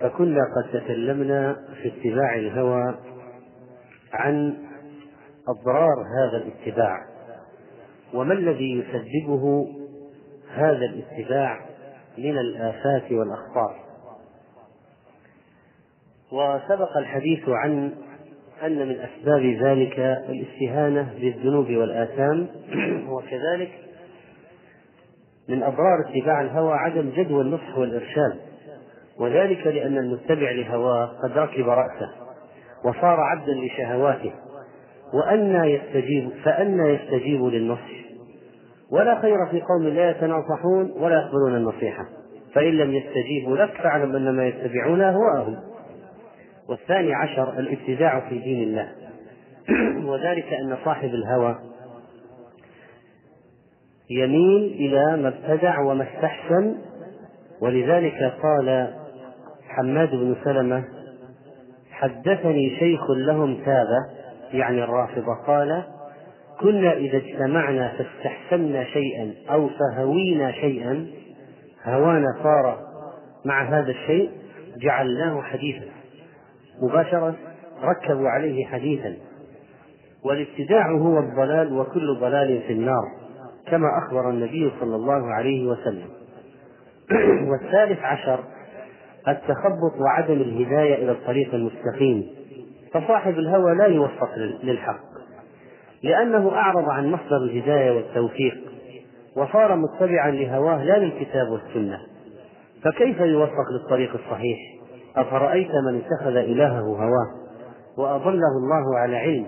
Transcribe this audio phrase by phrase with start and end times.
[0.00, 2.98] فكنا قد تكلمنا في اتباع الهوى
[4.12, 4.56] عن
[5.48, 7.06] أضرار هذا الاتباع
[8.14, 9.66] وما الذي يسببه
[10.54, 11.60] هذا الاتباع
[12.18, 13.76] من الآفات والأخطار؟
[16.32, 17.92] وسبق الحديث عن
[18.62, 19.98] أن من أسباب ذلك
[20.28, 22.48] الاستهانة بالذنوب والآثام
[23.12, 23.70] وكذلك
[25.48, 28.49] من أضرار اتباع الهوى عدم جدوى النصح والإرشاد.
[29.20, 32.10] وذلك لأن المتبع لهواه قد ركب رأسه
[32.84, 34.32] وصار عبدا لشهواته
[35.14, 38.00] وأنى يستجيب فأنى يستجيب للنصح.
[38.92, 42.06] ولا خير في قوم لا يتناصحون ولا يقبلون النصيحة
[42.54, 45.56] فإن لم يستجيبوا لك فاعلم أن ما يتبعون أهواءهم
[46.68, 48.88] والثاني عشر الابتداع في دين الله.
[50.10, 51.58] وذلك أن صاحب الهوى
[54.10, 56.74] يميل إلى ما ابتدع وما استحسن
[57.60, 58.99] ولذلك قال
[59.76, 60.84] حماد بن سلمة
[61.90, 64.20] حدثني شيخ لهم تابة
[64.52, 65.84] يعني الرافضة قال
[66.60, 71.06] كنا إذا اجتمعنا فاستحسنا شيئا أو فهوينا شيئا
[71.84, 72.78] هوانا صار
[73.44, 74.30] مع هذا الشيء
[74.76, 75.84] جعلناه حديثا.
[76.82, 77.34] مباشرة
[77.82, 79.16] ركبوا عليه حديثا.
[80.24, 83.04] والابتداع هو الضلال وكل ضلال في النار
[83.66, 86.08] كما أخبر النبي صلى الله عليه وسلم.
[87.50, 88.44] والثالث عشر
[89.28, 92.26] التخبط وعدم الهداية إلى الطريق المستقيم
[92.92, 95.10] فصاحب الهوى لا يوفق للحق
[96.02, 98.54] لأنه أعرض عن مصدر الهداية والتوفيق
[99.36, 101.98] وصار متبعا لهواه لا للكتاب والسنة.
[102.82, 104.58] فكيف يوفق للطريق الصحيح؟
[105.16, 107.26] أفرأيت من اتخذ إلهه هواه؟
[107.98, 109.46] وأضله الله على علم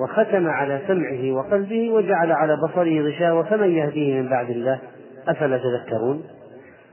[0.00, 4.80] وختم على سمعه وقلبه وجعل على بصره غشاوة فمن يهديه من بعد الله؟
[5.28, 6.22] أفلا تذكرون؟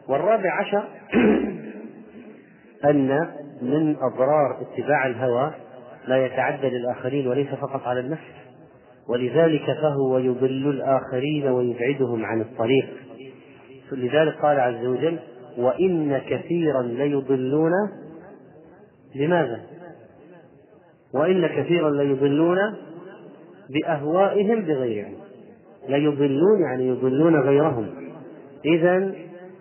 [0.10, 0.84] والرابع عشر
[2.90, 3.30] أن
[3.62, 5.52] من أضرار اتباع الهوى
[6.08, 8.46] لا يتعدى للآخرين وليس فقط على النفس
[9.10, 12.86] ولذلك فهو يضل الآخرين ويبعدهم عن الطريق
[13.92, 15.20] لذلك قال عز وجل
[15.58, 17.72] وإن كثيرا ليضلون
[19.16, 19.62] لماذا؟
[21.14, 22.58] وإن كثيرا ليضلون
[23.70, 25.16] بأهوائهم بغير علم
[25.90, 27.90] ليضلون يعني يضلون غيرهم
[28.66, 29.12] إذا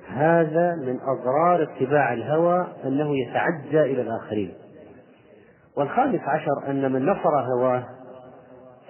[0.08, 4.54] هذا من أضرار اتباع الهوى أنه يتعدى إلى الآخرين.
[5.76, 7.84] والخامس عشر أن من نصر هواه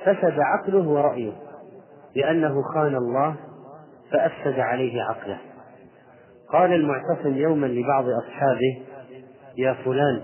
[0.04, 1.32] فسد عقله ورأيه
[2.16, 3.34] لأنه خان الله
[4.12, 5.38] فأفسد عليه عقله.
[6.52, 8.82] قال المعتصم يوما لبعض أصحابه
[9.58, 10.20] يا فلان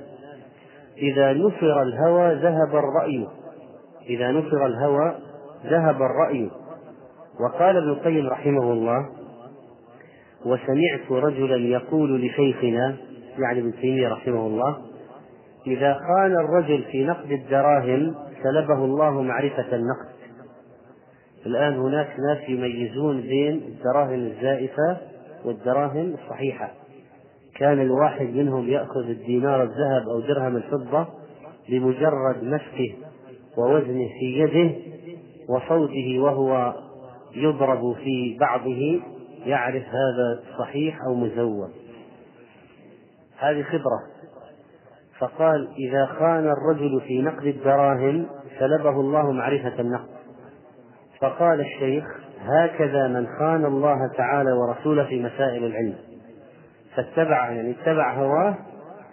[0.99, 3.28] إذا نصر الهوى ذهب الرأي
[4.09, 5.15] إذا نصر الهوى
[5.67, 6.51] ذهب الرأي.
[7.41, 9.20] وقال ابن القيم رحمه الله
[10.47, 12.97] وسمعت رجلا يقول لشيخنا
[13.39, 14.77] يعني ابن تيمية رحمه الله
[15.67, 20.11] إذا خان الرجل في نقد الدراهم سلبه الله معرفة النقد.
[21.47, 24.97] الآن هناك ناس يميزون بين الدراهم الزائفة
[25.45, 26.71] والدراهم الصحيحة.
[27.57, 31.07] كان الواحد منهم يأخذ الدينار الذهب أو درهم الفضة
[31.69, 32.95] بمجرد مسكه
[33.59, 34.71] ووزنه في يده
[35.49, 36.75] وصوته وهو
[37.34, 39.01] يضرب في بعضه
[39.45, 41.71] يعرف هذا صحيح أو مزور
[43.39, 44.01] هذه خبرة.
[45.19, 48.27] فقال إذا خان الرجل في نقد الدراهم
[48.59, 50.09] سلبه الله معرفة النقد.
[51.21, 52.05] فقال الشيخ
[52.41, 55.97] هكذا من خان الله تعالى ورسوله في مسائل العلم.
[56.97, 58.57] فاتبع يعني اتبع هواه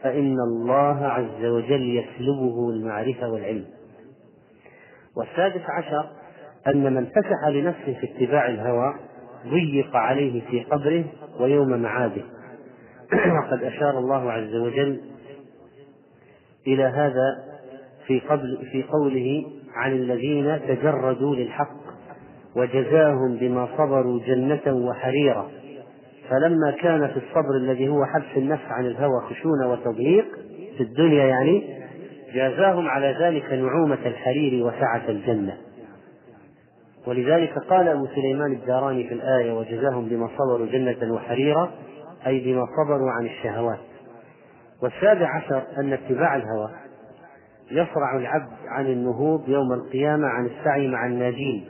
[0.03, 3.65] فإن الله عز وجل يسلبه المعرفة والعلم.
[5.17, 6.09] والسادس عشر
[6.67, 8.94] أن من فسح لنفسه في اتباع الهوى
[9.47, 11.05] ضيق عليه في قبره
[11.39, 12.23] ويوم معاده.
[13.37, 15.01] وقد أشار الله عز وجل
[16.67, 17.43] إلى هذا
[18.07, 19.45] في قبل في قوله
[19.75, 21.77] عن الذين تجردوا للحق
[22.55, 25.49] وجزاهم بما صبروا جنة وحريرا.
[26.29, 30.25] فلما كان في الصبر الذي هو حبس النفس عن الهوى خشونة وتضييق
[30.77, 31.63] في الدنيا يعني
[32.33, 35.57] جازاهم على ذلك نعومة الحرير وسعة الجنة.
[37.07, 41.71] ولذلك قال أبو سليمان الداراني في الآية وجزاهم بما صبروا جنة وحريرا
[42.27, 43.80] أي بما صبروا عن الشهوات.
[44.83, 46.69] والسابع عشر أن اتباع الهوى.
[47.71, 51.65] يصرع العبد عن النهوض يوم القيامة عن السعي مع الناجين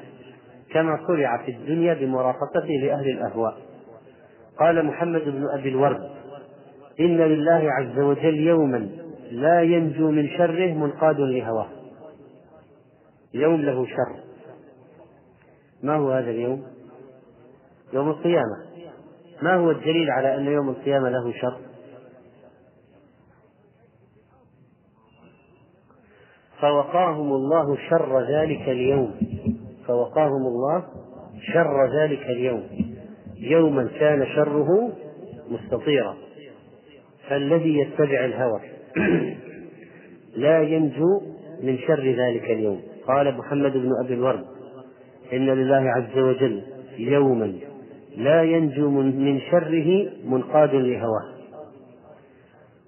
[0.73, 3.57] كما صرع في الدنيا بمرافقته لأهل الأهواء.
[4.59, 6.09] قال محمد بن أبي الورد
[6.99, 8.89] إن لله عز وجل يوما
[9.31, 11.67] لا ينجو من شره منقاد لهواه.
[13.33, 14.26] يوم له شر.
[15.83, 16.63] ما هو هذا اليوم؟
[17.93, 18.67] يوم القيامة.
[19.41, 21.57] ما هو الدليل على أن يوم القيامة له شر؟
[26.61, 29.15] فوقاهم الله شر ذلك اليوم.
[29.87, 30.83] فوقاهم الله
[31.53, 32.63] شر ذلك اليوم.
[33.35, 34.91] يوما كان شره
[35.49, 36.17] مستطيرا.
[37.29, 38.61] فالذي يتبع الهوى
[40.43, 41.21] لا ينجو
[41.63, 42.81] من شر ذلك اليوم.
[43.07, 44.56] قال محمد بن أبي الورد.
[45.33, 46.63] إن لله عز وجل
[46.97, 47.53] يوما
[48.17, 51.37] لا ينجو من شره منقاد لهواه.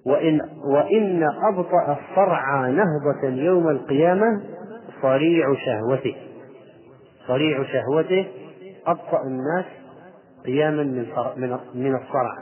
[0.06, 1.22] وإن وإن
[1.52, 4.42] أبطأ الصرع نهضة يوم القيامة
[5.02, 6.16] صريع شهوته.
[7.28, 8.26] صريع شهوته
[8.86, 9.64] أبطأ الناس
[10.46, 10.82] قياما
[11.36, 12.38] من من الصرع.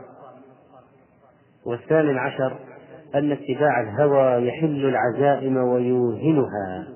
[1.66, 2.52] والثامن عشر
[3.14, 6.88] أن اتباع الهوى يحل العزائم ويوهنها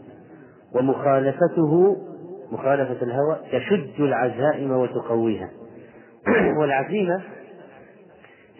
[0.74, 1.96] ومخالفته
[2.52, 5.50] مخالفة الهوى تشد العزائم وتقويها.
[6.60, 7.22] والعزيمة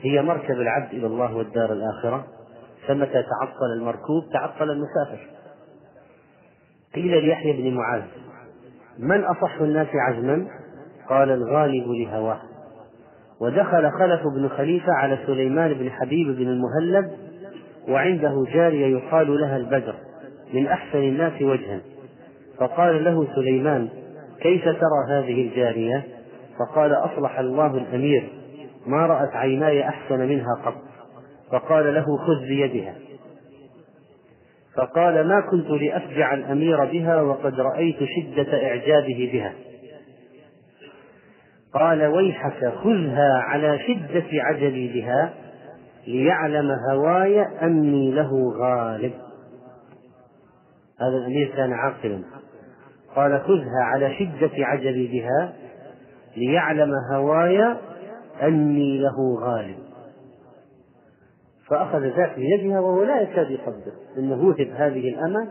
[0.00, 2.26] هي مركب العبد إلى الله والدار الآخرة
[2.88, 5.26] فمتى تعطل المركوب تعطل المسافر.
[6.94, 8.02] قيل ليحيى بن معاذ
[8.98, 10.46] من أصح الناس عزما؟
[11.08, 12.40] قال الغالب لهواه.
[13.40, 17.12] ودخل خلف بن خليفة على سليمان بن حبيب بن المهلب
[17.88, 19.94] وعنده جارية يقال لها البدر
[20.54, 21.80] من أحسن الناس وجها.
[22.62, 23.88] فقال له سليمان
[24.40, 26.04] كيف ترى هذه الجارية؟
[26.58, 28.28] فقال أصلح الله الأمير
[28.86, 30.74] ما رأت عيناي أحسن منها قط.
[31.52, 32.94] فقال له خذ بيدها.
[34.76, 39.52] فقال ما كنت لأفجع الأمير بها وقد رأيت شدة إعجابه بها.
[41.74, 45.34] قال ويحك خذها على شدة عجبي بها
[46.06, 49.12] ليعلم هواي أني له غالب.
[51.00, 52.41] هذا الأمير كان عاقلا.
[53.16, 55.52] قال خذها على شدة عجبي بها
[56.36, 57.76] ليعلم هواي
[58.42, 59.76] أني له غالب.
[61.68, 63.92] فأخذ ذاك بيدها وهو لا يكاد يصدق.
[64.18, 65.48] أنه وهب هذه الأمة.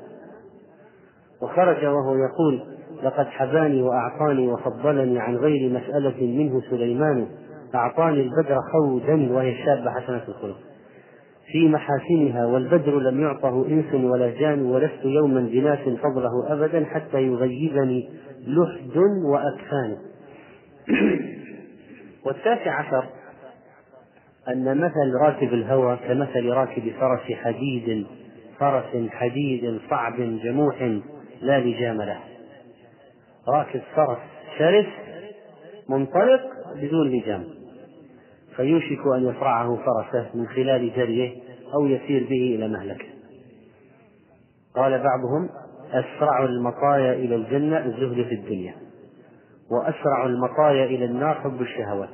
[1.41, 2.63] وخرج وهو يقول
[3.03, 7.27] لقد حباني وأعطاني وفضلني عن غير مسألة منه سليمان.
[7.75, 10.57] أعطاني البدر خودا وهي الشابة حسنة الخلق.
[11.51, 18.09] في محاسنها والبدر لم يعطه إنس ولا جان ولست يوما بناس فضله أبدا حتى يغيبني
[18.47, 19.97] لحد وأكفان
[22.25, 23.05] والتاسع عشر
[24.47, 28.05] أن مثل راكب الهوى كمثل راكب فرس حديد
[28.59, 30.81] فرس حديد صعب جموح
[31.41, 32.19] لا لجام له.
[33.47, 34.17] راكب فرس
[34.57, 34.85] شرس
[35.89, 36.41] منطلق
[36.75, 37.60] بدون لجام.
[38.55, 41.31] فيوشك أن يصرعه فرسه من خلال جريه
[41.73, 43.05] أو يسير به إلى مهلكه.
[44.75, 45.49] قال بعضهم
[45.89, 48.75] أسرع المطايا إلى الجنة الزهد في الدنيا
[49.71, 52.09] وأسرع المطايا إلى النار حب الشهوات.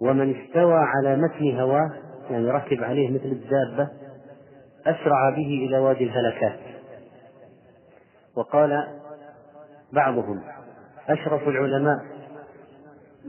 [0.00, 1.90] ومن استوى على متن هواه
[2.30, 3.88] يعني ركب عليه مثل الدابة
[4.86, 6.58] أسرع به إلى وادي الهلكات.
[8.36, 8.86] وقال
[9.92, 10.40] بعضهم
[11.08, 11.98] أشرف العلماء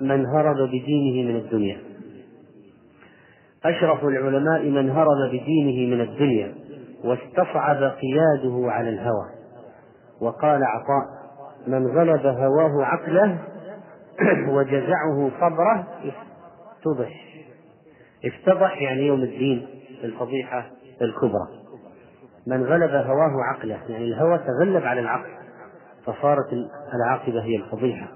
[0.02, 1.95] من هرب بدينه من الدنيا.
[3.66, 6.56] أشرف العلماء من هرب بدينه من الدنيا
[7.04, 9.30] واستصعب قياده على الهوى.
[10.22, 11.26] وقال عطاء
[11.68, 13.40] من غلب هواه عقله
[14.56, 17.26] وجزعه صبره افتضح.
[18.26, 19.68] افتضح يعني يوم الدين
[20.04, 20.66] الفضيحة
[21.02, 21.48] الكبرى.
[22.48, 25.30] من غلب هواه عقله يعني الهوى تغلب على العقل
[26.06, 26.54] فصارت
[26.94, 28.08] العاقبة هي الفضيحة.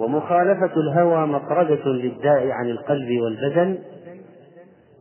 [0.00, 3.78] ومخالفة الهوى مطردة للداء عن القلب والبدن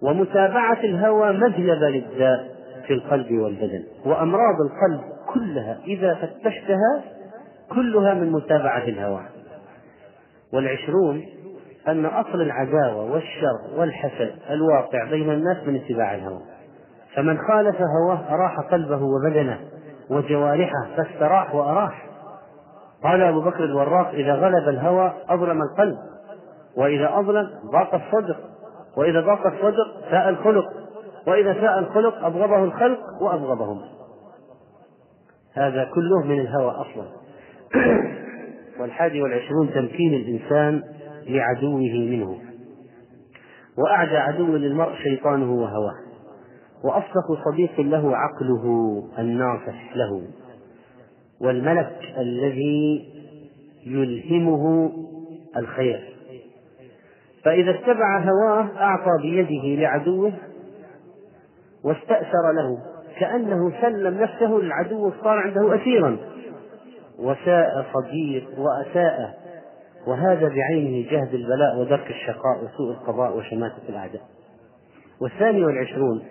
[0.04, 2.56] ومتابعة الهوى مجلبة للداء
[2.88, 5.02] في القلب والبدن وأمراض القلب
[5.34, 7.04] كلها إذا فتشتها
[7.72, 9.22] كلها من متابعة الهوى.
[10.54, 11.26] والعشرون
[11.88, 16.42] أن أصل العداوة والشر والحسد الواقع بين الناس من اتباع الهوى.
[17.16, 19.60] فمن خالف هواه أراح قلبه وبدنه
[20.10, 22.06] وجوارحه فاستراح وأراح.
[23.04, 25.98] قال أبو بكر الوراق إذا غلب الهوى أظلم القلب
[26.78, 28.36] وإذا أظلم ضاق الصدر.
[28.98, 30.66] وإذا ضاق الصدر ساء الخلق.
[31.28, 33.82] وإذا ساء الخلق أبغضه الخلق وأبغضهم.
[35.54, 37.08] هذا كله من الهوى أصلا.
[38.80, 40.84] والحادي والعشرون تمكين الإنسان
[41.28, 42.40] لعدوه منه.
[43.78, 45.96] وأعدى عدو للمرء شيطانه وهواه.
[46.84, 48.64] وأصدق صديق له عقله
[49.20, 50.22] الناصح له.
[51.42, 53.14] والملك الذي
[53.86, 54.92] يلهمه
[55.58, 56.15] الخير.
[57.46, 60.34] فإذا اتبع هواه أعطى بيده لعدوه
[61.84, 62.78] واستأثر له
[63.20, 66.18] كأنه سلم نفسه للعدو صار عنده أسيرا.
[67.20, 69.38] وساء صديق وأساء.
[70.08, 74.22] وهذا بعينه جهد البلاء ودرك الشقاء وسوء القضاء وشماتة الأعداء.
[75.22, 76.24] والثاني والعشرون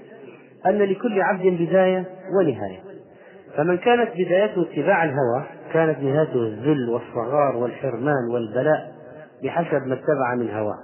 [0.66, 2.04] أن لكل عبد بداية
[2.38, 2.80] ونهاية.
[3.56, 8.92] فمن كانت بدايته اتباع الهوى كانت نهايته الذل والصغار والحرمان والبلاء
[9.44, 10.78] بحسب ما اتبع من هواه.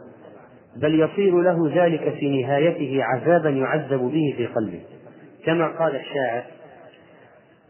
[0.76, 4.80] بل يصير له ذلك في نهايته عذابا يعذب به في قلبه.
[5.46, 6.42] كما قال الشاعر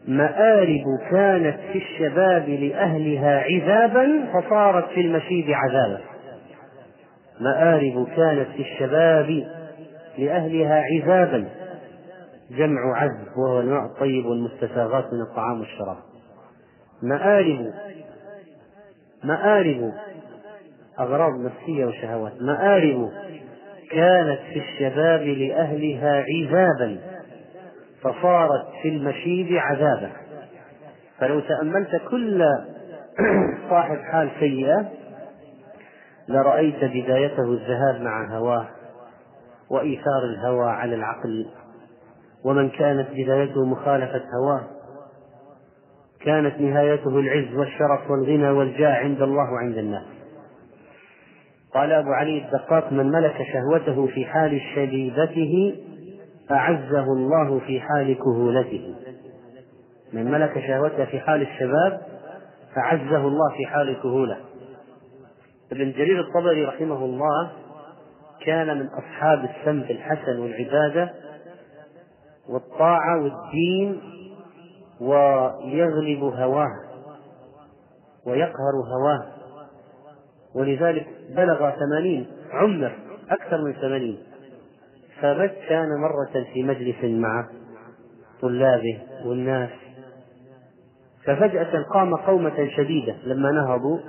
[0.07, 6.01] مآرب كانت في الشباب لأهلها عذابا فصارت في المشيب عذابا.
[7.39, 9.43] مآرب كانت في الشباب
[10.17, 11.49] لأهلها عذابا.
[12.51, 15.97] جمع عذب وهو الماء الطيب والمستساغات من الطعام والشراب.
[17.03, 17.73] مآرب
[19.23, 19.91] مآرب
[21.01, 22.33] أغراض نفسية وشهوات.
[22.41, 23.09] مآرب
[23.91, 26.97] كانت في الشباب لأهلها عذابا
[28.01, 30.11] فصارت في المشيب عذابا.
[31.17, 32.43] فلو تأملت كل
[33.69, 34.89] صاحب حال سيئة
[36.27, 38.67] لرأيت بدايته الذهاب مع هواه
[39.69, 41.45] وإيثار الهوى على العقل.
[42.45, 44.67] ومن كانت بدايته مخالفة هواه
[46.25, 50.20] كانت نهايته العز والشرف والغنى والجاه عند الله وعند الناس.
[51.73, 55.75] قال أبو علي الدقاق من ملك شهوته في حال شبيبته
[56.51, 58.95] أعزه الله في حال كهولته.
[60.13, 62.01] من ملك شهوته في حال الشباب
[62.77, 64.37] أعزه الله في حال الكهولة
[65.71, 67.51] ابن جرير الطبري رحمه الله
[68.45, 71.13] كان من أصحاب السمت الحسن والعبادة
[72.49, 74.01] والطاعة والدين
[75.01, 76.91] ويغلب هواه
[78.25, 79.25] ويقهر هواه.
[80.55, 82.91] ولذلك بلغ ثمانين عمر
[83.29, 84.17] أكثر من ثمانين.
[85.21, 87.47] فبت كان مرة في مجلس مع
[88.41, 89.69] طلابه والناس.
[91.25, 93.99] ففجأة قام قومة شديدة لما نهضوا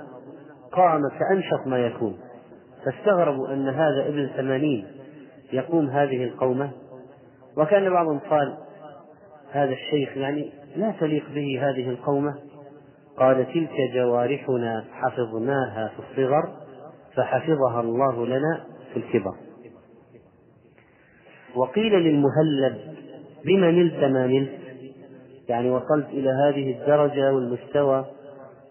[0.71, 2.17] قام كأنشط ما يكون.
[2.85, 4.87] فاستغربوا أن هذا ابن ثمانين
[5.53, 6.69] يقوم هذه القومة.
[7.57, 8.57] وكان بعضهم قال
[9.51, 12.35] هذا الشيخ يعني لا تليق به هذه القومة.
[13.17, 16.62] قال تلك جوارحنا حفظناها في الصغر.
[17.15, 19.35] فحفظها الله لنا في الكبر.
[21.55, 22.77] وقيل للمهلب
[23.45, 24.59] بما نلت ما نلت
[25.49, 28.05] يعني وصلت إلى هذه الدرجة والمستوى.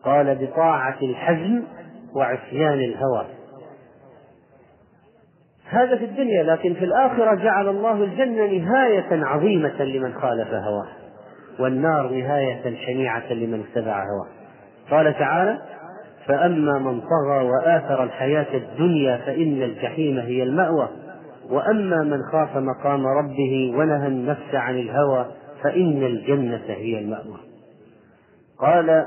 [0.04, 1.62] قال بطاعة الحزم
[2.16, 3.26] وعصيان الهوى.
[5.68, 10.88] هذا في الدنيا لكن في الآخرة جعل الله الجنة نهاية عظيمة لمن خالف هواه
[11.58, 14.28] والنار نهاية شنيعة لمن اتبع هواه.
[14.90, 15.58] قال تعالى
[16.26, 20.88] فأما من طغى وآثر الحياة الدنيا فإن الجحيم هي المأوى.
[21.50, 25.26] وأما من خاف مقام ربه ونهى النفس عن الهوى
[25.62, 27.38] فإن الجنة هي المأوى.
[28.59, 29.07] قال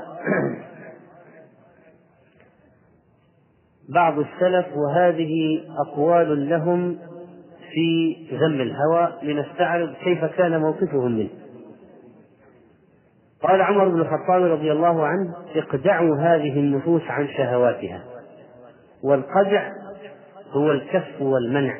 [3.94, 6.98] بعض السلف وهذه أقوال لهم
[7.72, 11.45] في ذم الهوى لنستعرض كيف كان موقفهم منه.
[13.42, 18.04] قال عمر بن الخطاب رضي الله عنه اقدعوا هذه النفوس عن شهواتها
[19.04, 19.70] والقدع
[20.50, 21.78] هو الكف والمنع.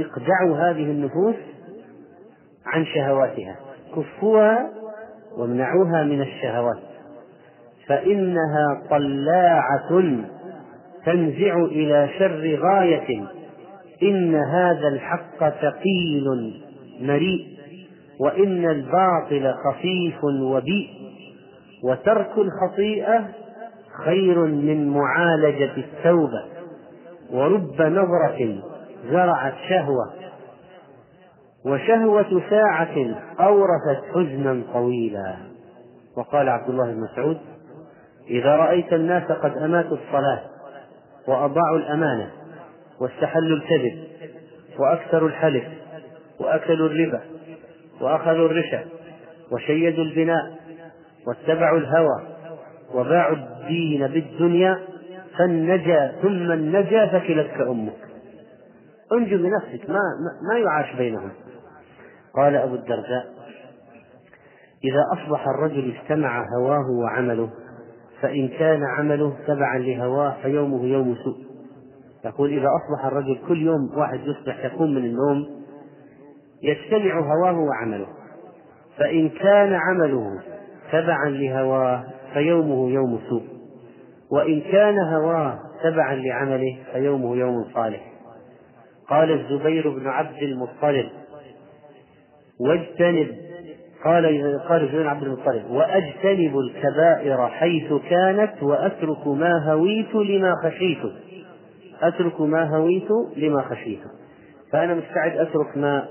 [0.00, 1.34] اقدعوا هذه النفوس
[2.66, 3.56] عن شهواتها
[3.96, 4.70] كفوها
[5.36, 6.78] وامنعوها من الشهوات.
[7.86, 10.14] فإنها طلاعة
[11.06, 13.24] تنزع إلى شر غاية.
[14.02, 16.24] إن هذا الحق ثقيل
[17.00, 17.59] مريء.
[18.20, 20.90] وإن الباطل خفيف وبيء
[21.84, 23.28] وترك الخطيئة
[24.04, 26.44] خير من معالجة التوبة
[27.32, 28.62] ورب نظرة
[29.10, 30.12] زرعت شهوة
[31.64, 32.96] وشهوة ساعة
[33.40, 35.36] أورثت حزنا طويلا.
[36.16, 37.38] وقال عبد الله بن مسعود
[38.30, 40.40] إذا رأيت الناس قد أماتوا الصلاة
[41.28, 42.30] وأضاعوا الأمانة
[43.00, 44.04] واستحلوا الكذب
[44.78, 45.64] وأكثروا الحلف
[46.40, 47.20] وأكلوا الربا
[48.00, 48.84] وأخذوا الرشا
[49.52, 50.58] وشيدوا البناء
[51.26, 52.22] واتبعوا الهوى
[52.94, 54.78] وباعوا الدين بالدنيا
[55.38, 57.92] فالنجا ثم النجا فكلتك أمك.
[59.12, 60.00] انجو بنفسك ما,
[60.52, 61.30] ما يعاش بينهم.
[62.36, 63.26] قال أبو الدرداء
[64.84, 67.50] إذا أصبح الرجل اجتمع هواه وعمله
[68.20, 71.50] فإن كان عمله تبعا لهواه فيومه يوم سوء.
[72.24, 75.59] يقول إذا أصبح الرجل كل يوم واحد يصبح يقوم من النوم
[76.62, 78.06] يجتمع هواه وعمله.
[78.98, 80.24] فإن كان عمله
[80.92, 83.42] تبعا لهواه فيومه يوم سوء
[84.32, 88.00] وإن كان هواه تبعا لعمله فيومه يوم صالح.
[89.08, 91.08] قال الزبير بن عبد المطلب
[92.60, 93.28] واجتنب
[94.04, 94.24] قال
[94.68, 101.12] قال زبير بن عبد المطلب وأجتنب الكبائر حيث كانت وأترك ما هويت لما خشيت.
[102.02, 104.00] أترك ما هويت لما خشيت.
[104.72, 106.08] فأنا مستعد أترك ما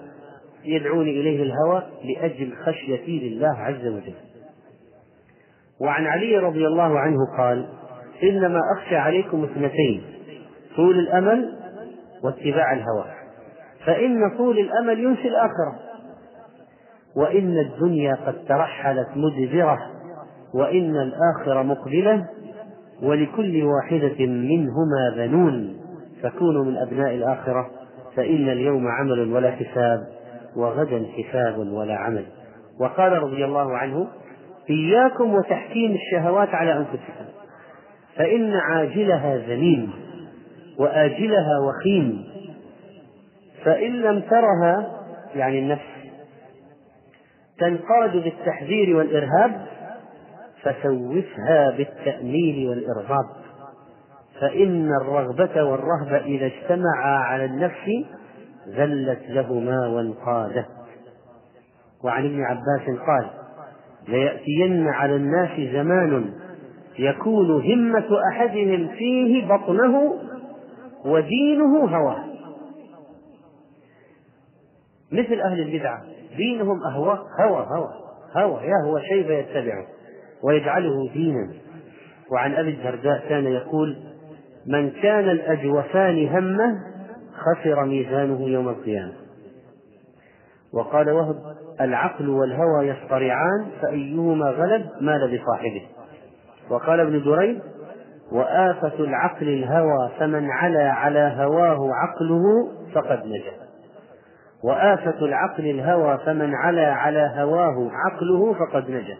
[0.65, 4.13] يدعوني إليه الهوى لأجل خشيتي لله عز وجل.
[5.81, 7.65] وعن علي رضي الله عنه قال
[8.23, 10.03] إنما أخشى عليكم اثنتين
[10.75, 11.59] طول الأمل
[12.23, 13.05] واتباع الهوى.
[13.85, 15.79] فإن طول الأمل ينسي الآخرة.
[17.15, 19.77] وإن الدنيا قد ترحلت مدبرة
[20.53, 22.27] وإن الآخرة مقبلة
[23.03, 25.79] ولكل واحدة منهما بنون
[26.23, 27.69] فكونوا من أبناء الآخرة
[28.15, 30.18] فإن اليوم عمل ولا حساب.
[30.55, 32.25] وغدا حساب ولا عمل.
[32.79, 34.07] وقال رضي الله عنه
[34.69, 37.25] إياكم وتحكيم الشهوات على أنفسكم.
[38.15, 39.93] فإن عاجلها ذميم
[40.79, 42.23] وآجلها وخيم.
[43.63, 44.91] فإن لم ترها
[45.35, 45.99] يعني النفس
[47.59, 49.65] تنقاد بالتحذير والإرهاب
[50.63, 53.25] فسوفها بالتأميل والإرغاب.
[54.41, 58.05] فإن الرغبة والرهبة إذا اجتمعا على النفس
[58.75, 60.65] ذلت لهما وانقادت
[62.03, 63.29] وعن ابن عباس قال
[64.07, 66.33] ليأتين على الناس زمان
[66.99, 70.13] يكون همة أحدهم فيه بطنه
[71.05, 72.23] ودينه هواه.
[75.11, 76.03] مثل أهل البدعة
[76.37, 77.89] دينهم أهواء هوى هوى
[78.35, 79.85] هوى يهوى شيء فيتبعه
[80.43, 81.53] ويجعله دينا.
[82.31, 83.97] وعن أبي الدرداء كان يقول
[84.67, 86.88] من كان الأجوفان همة
[87.39, 89.13] خسر ميزانه يوم القيامة.
[90.73, 91.35] وقال وهب
[91.81, 95.87] العقل والهوى يصطرعان فأيهما غلب مال بصاحبه
[96.69, 97.61] وقال ابن دريد
[98.31, 102.43] وآفة العقل الهوى فمن علا على هواه عقله
[102.93, 103.51] فقد نجا.
[104.63, 109.17] وآفة العقل الهوى فمن علا على هواه عقله فقد نجا.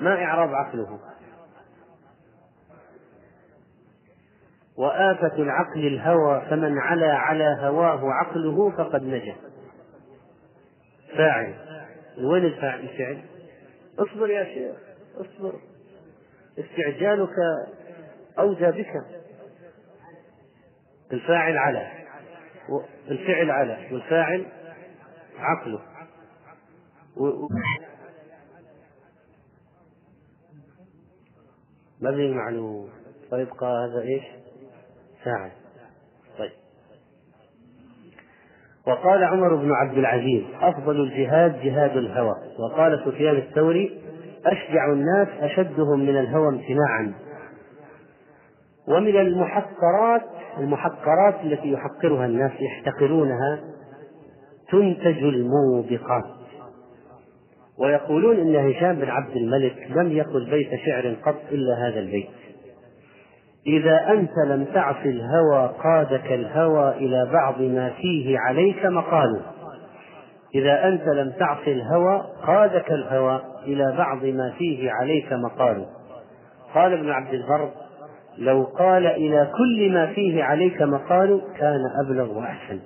[0.00, 0.98] ما إعراب عقله؟
[4.80, 9.36] وآفة العقل الهوى فمن علا على هواه عقله فقد نجا.
[11.16, 11.54] فاعل.
[12.18, 13.22] وين الفعل.
[13.98, 14.76] اصبر يا شيخ
[15.16, 15.60] اصبر.
[16.58, 17.34] استعجالك
[18.38, 18.92] أوجى بك.
[21.12, 21.88] الفاعل على
[23.08, 24.46] الفعل على والفاعل
[25.38, 25.80] عقله.
[27.16, 27.48] و...
[32.00, 32.90] مبني معلوم.
[33.30, 34.39] فيبقى هذا إيش؟
[35.24, 35.50] فاعل
[36.38, 36.50] طيب.
[38.86, 42.34] وقال عمر بن عبد العزيز أفضل الجهاد جهاد الهوى.
[42.58, 44.00] وقال سفيان الثوري
[44.46, 47.12] أشجع الناس أشدهم من الهوى امتناعا.
[48.88, 50.22] ومن المحقرات
[50.58, 53.60] المحقرات التي يحقرها الناس يحتقرونها
[54.70, 56.24] تنتج الموبقات.
[57.78, 62.28] ويقولون إن هشام بن عبد الملك لم يقل بيت شعر قط إلا هذا البيت.
[63.66, 69.40] إذا أنت لم تعص الهوى قادك الهوى إلى بعض ما فيه عليك مقال
[70.54, 75.86] إذا أنت لم تعص الهوى قادك الهوى إلى بعض ما فيه عليك مقال
[76.74, 77.70] قال ابن عبد البر
[78.38, 82.80] لو قال إلى كل ما فيه عليك مقال كان أبلغ وأحسن.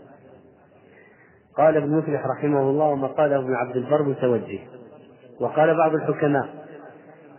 [1.57, 4.59] قال ابن مفلح رحمه الله وما قاله ابن عبد البر متوجه.
[5.41, 6.49] وقال بعض الحكماء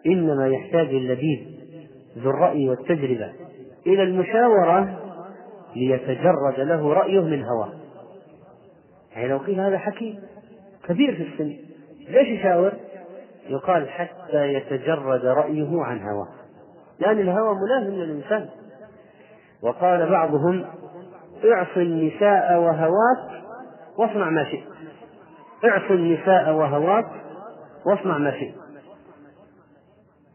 [0.06, 1.55] إنما يحتاج اللبيب
[2.18, 3.34] ذو الرأي والتجربة
[3.88, 5.00] إلى المشاورة
[5.76, 7.70] ليتجرد له رأيه من هواه.
[9.16, 10.20] يعني لو قيل هذا حكيم
[10.88, 11.58] كبير في السن.
[12.10, 12.72] ليش يشاور؟
[13.50, 16.28] يقال حتى يتجرد رأيه عن هواه.
[17.00, 18.50] لأن الهوى ملازم للإنسان
[19.64, 20.66] وقال بعضهم
[21.54, 23.44] اعص النساء وهواك
[23.98, 24.64] واصنع ما شئت.
[25.66, 27.06] اعص النساء وهواك
[27.86, 28.65] واصنع ما شئت.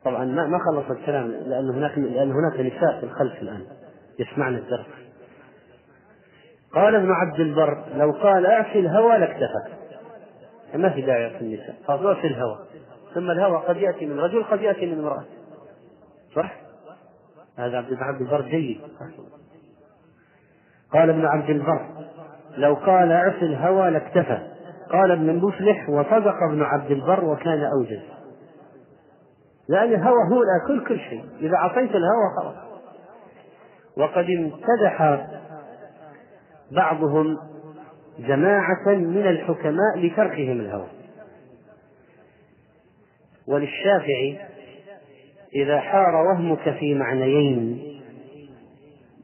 [0.05, 3.67] طبعا ما ما خلص الكلام لأن هناك لأن هناك نساء في الخلف الآن
[4.19, 4.87] يسمعن الدرس.
[6.75, 9.81] قال ابن عبد البر لو قال اعصي الهوى لاكتفى
[10.75, 12.59] ما في داعي في النساء فاعصي الهوى.
[13.15, 15.25] ثم الهوى قد يأتي من رجل قد يأتي من امرأة.
[16.37, 16.57] صح؟
[17.59, 18.81] هذا عبد عبد البر جيد.
[20.93, 21.87] قال ابن عبد البر
[22.57, 24.39] لو قال اعص الهوى لاكتفى.
[24.93, 28.20] قال ابن المفلح وصدق ابن عبد البر وكان أوجز.
[29.71, 31.25] لأن الهوى هو كل كل شيء.
[31.41, 32.55] إذا عصيت الهوى خلاص.
[33.97, 35.27] وقد امتدح
[36.73, 37.39] بعضهم
[38.19, 40.89] جماعة من الحكماء لتركهم الهوى.
[43.49, 44.41] وللشافعي
[45.55, 47.83] إذا حار وهمك في معنيين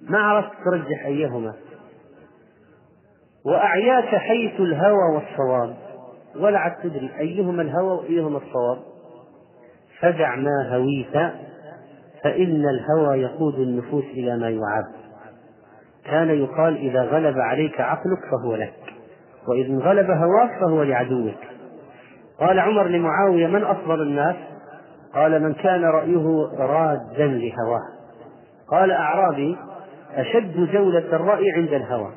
[0.03, 1.55] ما عرفت ترجح أيهما.
[3.45, 5.77] وأعياك حيث الهوى والصواب.
[6.37, 8.79] ولا تدري أيهما الهوى وأيهما الصواب.
[10.01, 11.33] فدع ما هويت
[12.25, 14.85] فإن الهوى يقود النفوس إلى ما يعاب.
[16.05, 18.75] كان يقال إذا غلب عليك عقلك فهو لك
[19.49, 21.35] وإذا غلب هواك فهو لعدوك.
[22.41, 24.37] قال عمر لمعاوية من أفضل الناس؟
[25.15, 27.83] قال من كان رأيه رادا لهواه.
[28.71, 29.57] قال أعرابي
[30.15, 32.11] أشد جولة الرأي عند الهوى.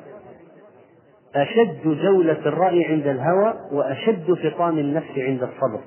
[1.34, 5.80] أشد جولة الرأي عند الهوى وأشد فطام النفس عند الصبر.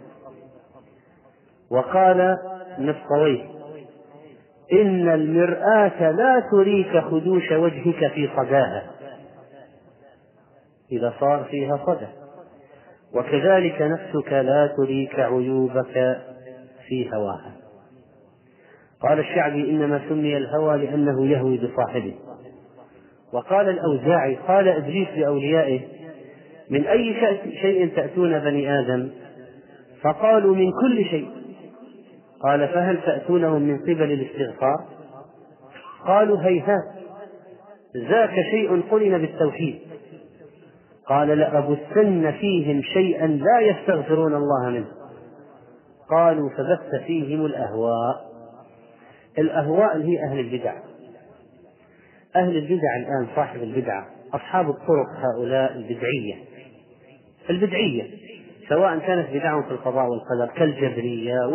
[1.74, 2.38] وقال
[2.80, 3.54] نفطويه
[4.74, 8.84] إن المرآة لا تريك خدوش وجهك في صداها
[10.92, 12.08] إذا صار فيها صدى.
[13.14, 16.18] وكذلك نفسك لا تريك عيوبك
[16.88, 17.54] في هواها.
[19.02, 22.16] قال الشعبي إنما سمي الهوى لأنه يهوي بصاحبه.
[23.34, 25.82] وقال الأوزاعي قال إبليس لأوليائه
[26.70, 27.16] من أي
[27.62, 29.10] شيء تأتون بني آدم؟
[30.02, 31.43] فقالوا من كل شيء.
[32.44, 34.86] قال فهل تأتونهم من قبل الاستغفار؟
[36.06, 36.84] قالوا هيهات
[37.98, 39.80] ذاك شيء قرن بالتوحيد.
[41.08, 44.88] قال لأبثن فيهم شيئا لا يستغفرون الله منه.
[46.10, 48.34] قالوا فبث فيهم الأهواء.
[49.38, 50.74] الأهواء هي أهل البدع.
[52.36, 56.36] أهل البدع الآن صاحب البدعة أصحاب الطرق هؤلاء البدعية.
[57.50, 58.04] البدعية
[58.70, 61.48] سواء كانت بدعهم في القضاء والقدر كالجبرية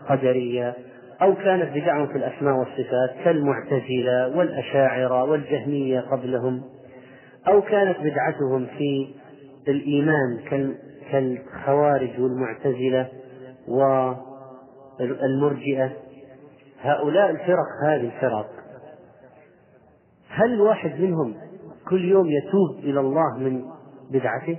[0.00, 0.74] والقدرية
[1.22, 6.62] أو كانت بدعهم في الأسماء والصفات كالمعتزلة والأشاعرة والجهمية قبلهم
[7.48, 9.14] أو كانت بدعتهم في
[9.68, 10.38] الإيمان
[11.10, 13.08] كالخوارج والمعتزلة
[14.98, 15.92] والمرجئة
[16.80, 18.50] هؤلاء الفرق هذه الفرق
[20.28, 21.34] هل الواحد منهم
[21.88, 23.64] كل يوم يتوب إلى الله من
[24.10, 24.58] بدعته؟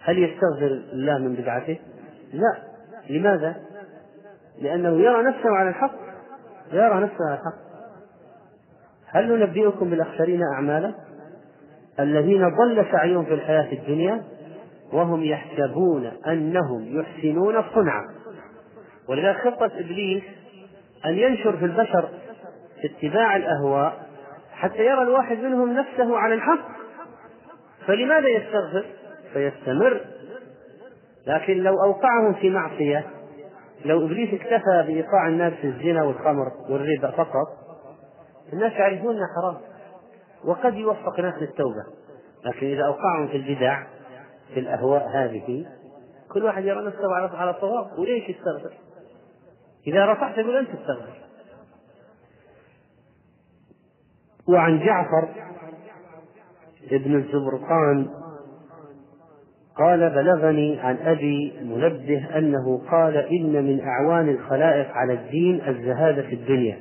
[0.00, 1.78] هل يستغفر الله من بدعته؟
[2.32, 2.62] لا.
[3.10, 3.56] لماذا؟
[4.60, 5.94] لأنه يرى نفسه على الحق.
[6.72, 7.68] يرى نفسه على الحق.
[9.06, 10.94] هل ننبئكم بالأخسرين أعمالا؟
[12.00, 14.22] الذين ضل سعيهم في الحياة الدنيا
[14.92, 18.04] وهم يحسبون أنهم يحسنون صنعا.
[19.08, 20.22] ولذلك خطة إبليس
[21.06, 22.08] أن ينشر في البشر
[22.84, 24.06] اتباع الأهواء
[24.52, 26.68] حتى يرى الواحد منهم نفسه على الحق.
[27.86, 28.84] فلماذا يستغفر؟
[29.32, 30.00] فيستمر
[31.28, 33.06] لكن لو أوقعهم في معصية
[33.84, 37.46] لو إبليس اكتفى بإيقاع الناس في الزنا والخمر والربا فقط
[38.52, 39.56] الناس يعرفون أنها حرام.
[40.44, 41.84] وقد يوفق ناس للتوبة.
[42.44, 43.82] لكن إذا أوقعهم في البدع
[44.54, 45.66] في الأهواء هذه
[46.32, 48.72] كل واحد يرى نفسه على على صواب وليش يستغفر؟
[49.86, 51.18] إذا رفعت يقول أنت تستغفر.
[54.48, 55.28] وعن جعفر
[56.92, 58.08] ابن الزبرقان
[59.78, 66.34] قال بلغني عن أبي منبه أنه قال إن من أعوان الخلائق على الدين الزهادة في
[66.34, 66.78] الدنيا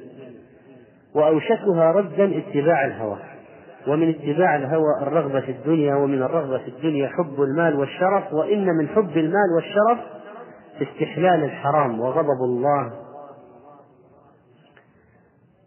[1.15, 3.17] وأوشكها ردا اتباع الهوى
[3.87, 8.87] ومن اتباع الهوى الرغبة في الدنيا ومن الرغبة في الدنيا حب المال والشرف وإن من
[8.87, 9.99] حب المال والشرف
[10.81, 12.91] استحلال الحرام وغضب الله.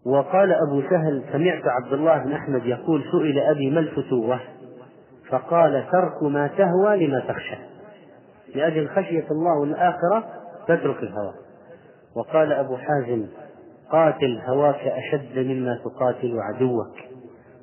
[0.06, 4.40] وقال أبو سهل سمعت عبد الله بن أحمد يقول سئل أبي ما الفتوة؟
[5.30, 7.56] فقال ترك ما تهوى لما تخشى.
[8.54, 10.24] لأجل خشية الله والآخرة
[10.68, 11.32] تترك الهوى.
[12.16, 13.26] وقال أبو حازم
[13.92, 16.96] قاتل هواك أشد مما تقاتل عدوك.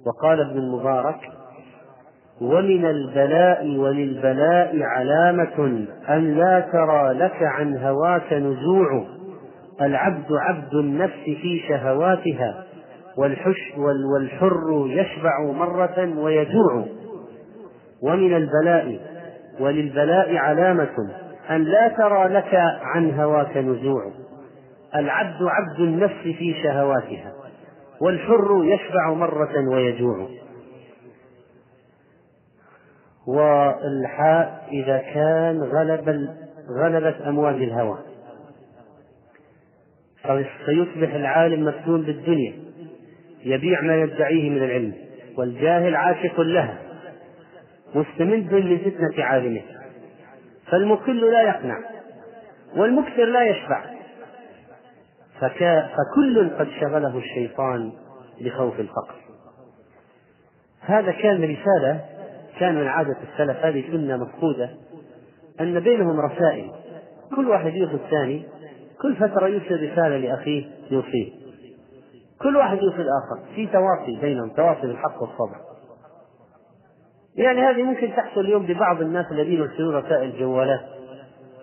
[0.06, 1.19] وقال ابن المبارك
[2.41, 9.06] ومن البلاء وللبلاء علامة أن لا ترى لك عن هواك نزوع.
[9.82, 12.63] العبد عبد النفس في شهواتها
[13.17, 16.86] والحش والحر يشبع مرة ويجوع.
[18.02, 19.00] ومن البلاء
[19.60, 20.96] وللبلاء علامة
[21.50, 24.12] أن لا ترى لك عن هواك نزوع.
[24.96, 27.34] العبد عبد النفس في شهواتها
[28.02, 30.28] والحر يشبع مرة ويجوع.
[33.28, 36.30] والحاء إذا كان غلب
[36.70, 37.98] غلبت أمواج الهوى.
[40.66, 42.54] فيصبح العالم مفتون بالدنيا
[43.46, 44.94] يبيع ما يدعيه من العلم
[45.38, 46.87] والجاهل عاشق لها.
[47.95, 49.62] مستمد لفتنة عالمه.
[50.71, 51.78] فالمكل لا يقنع
[52.76, 53.43] والمكثر لا
[55.39, 57.91] فكا فكل قد شغله الشيطان
[58.41, 59.15] بخوف الفقر.
[60.82, 62.06] هذا كان رسالة
[62.60, 64.69] كان من عادة السلف هذه سنة مفقودة
[65.62, 66.71] أن بينهم رسائل.
[67.36, 68.43] كل واحد يوصي الثاني
[69.02, 71.32] كل فترة يرسل رسالة لأخيه يوصيه.
[72.41, 73.56] كل واحد يوصي الآخر.
[73.56, 75.66] في تواصي بينهم تواصي بالحق والصبر.
[77.38, 80.82] يعني هذه ممكن تحصل اليوم ببعض الناس الذين يرسلون رسائل جوالات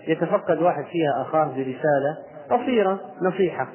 [0.08, 2.18] يتفقد واحد فيها أخاه برسالة
[2.50, 3.68] قصيرة نصيحة.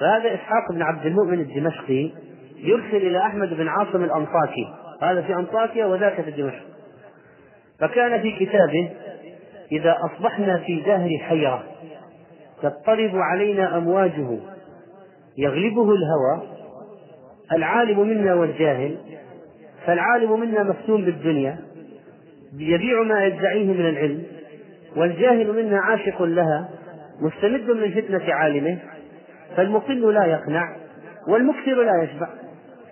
[0.00, 2.10] فهذا إسحاق بن عبد المؤمن الدمشقي
[2.56, 4.68] يرسل إلى أحمد بن عاصم الأنطاكي
[5.02, 6.62] هذا في أنطاكيا وذاك في دمشق.
[7.80, 8.90] فكان في كتابه
[9.72, 11.64] إذا أصبحنا في دهر حيرة
[12.62, 14.38] تضطرب علينا أمواجه
[15.38, 16.42] يغلبه الهوى
[17.52, 18.96] العالم منا والجاهل
[19.88, 21.58] فالعالم منا مفتون بالدنيا
[22.54, 24.22] يبيع ما يدعيه من العلم
[24.96, 26.68] والجاهل منا عاشق لها
[27.20, 28.78] مستمد من فتنة عالمه
[29.56, 30.76] فالمقل لا يقنع
[31.28, 32.28] والمكثر لا يشبع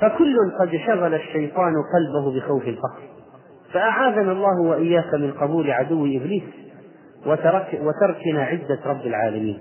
[0.00, 3.02] فكل قد شغل الشيطان قلبه بخوف الفقر.
[3.72, 6.42] فأعاذنا الله وإياك من قبول عدو إبليس
[7.26, 9.58] وترك وتركنا عدة رب العالمين.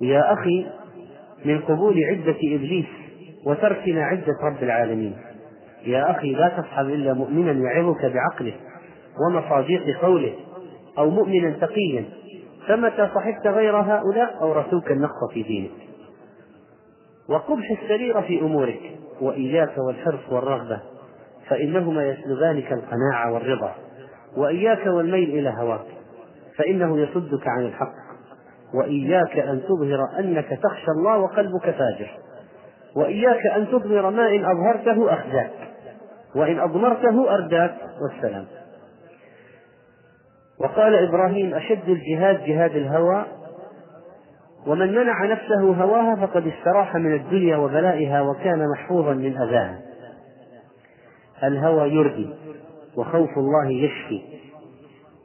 [0.00, 0.66] يا أخي
[1.44, 2.86] من قبول عدة إبليس
[3.46, 5.16] وتركنا عدة رب العالمين.
[5.86, 8.54] يا أخي لا تصحب إلا مؤمنا يعظك بعقله
[9.26, 10.34] ومصاديق قوله
[10.98, 12.04] أو مؤمنا تقيا
[12.68, 15.70] فمتى صحبت غير هؤلاء أورثوك النقص في دينك.
[17.28, 18.80] وقبح السرير في أمورك
[19.20, 20.80] وإياك والحرص والرغبة
[21.48, 23.74] فإنهما يسلبانك القناعة والرضا
[24.36, 25.86] وإياك والميل إلى هواك
[26.56, 27.92] فإنه يصدك عن الحق
[28.74, 32.10] وإياك أن تظهر أنك تخشى الله وقلبك فاجر
[32.96, 35.67] وإياك أن تظهر ما إن أظهرته أخزاك.
[36.34, 38.46] وإن أضمرته أرداك والسلام.
[40.60, 43.26] وقال إبراهيم أشد الجهاد جهاد الهوى
[44.66, 49.80] ومن منع نفسه هواها فقد استراح من الدنيا وبلائها وكان محفوظا من أذاها.
[51.44, 52.30] الهوى يردي
[52.96, 54.22] وخوف الله يشفي.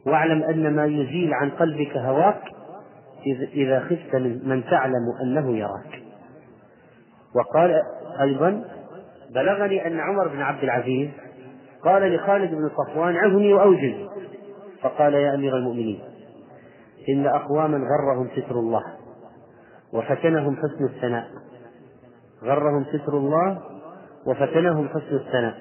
[0.06, 2.42] واعلم أن ما يزيل عن قلبك هواك
[3.54, 6.04] إذا خفت من تعلم أنه يراك.
[7.36, 7.82] وقال
[8.22, 8.64] أيضا
[9.36, 11.10] بلغني أن عمر بن عبد العزيز
[11.84, 13.96] قال لخالد بن صفوان عظني وأوجز
[14.82, 16.00] فقال يا أمير المؤمنين
[17.10, 18.84] إن أقواما غرهم ستر الله
[19.94, 21.28] وفتنهم حسن الثناء.
[22.44, 23.62] غرهم ستر الله
[24.28, 25.56] وفتنهم حسن الثناء.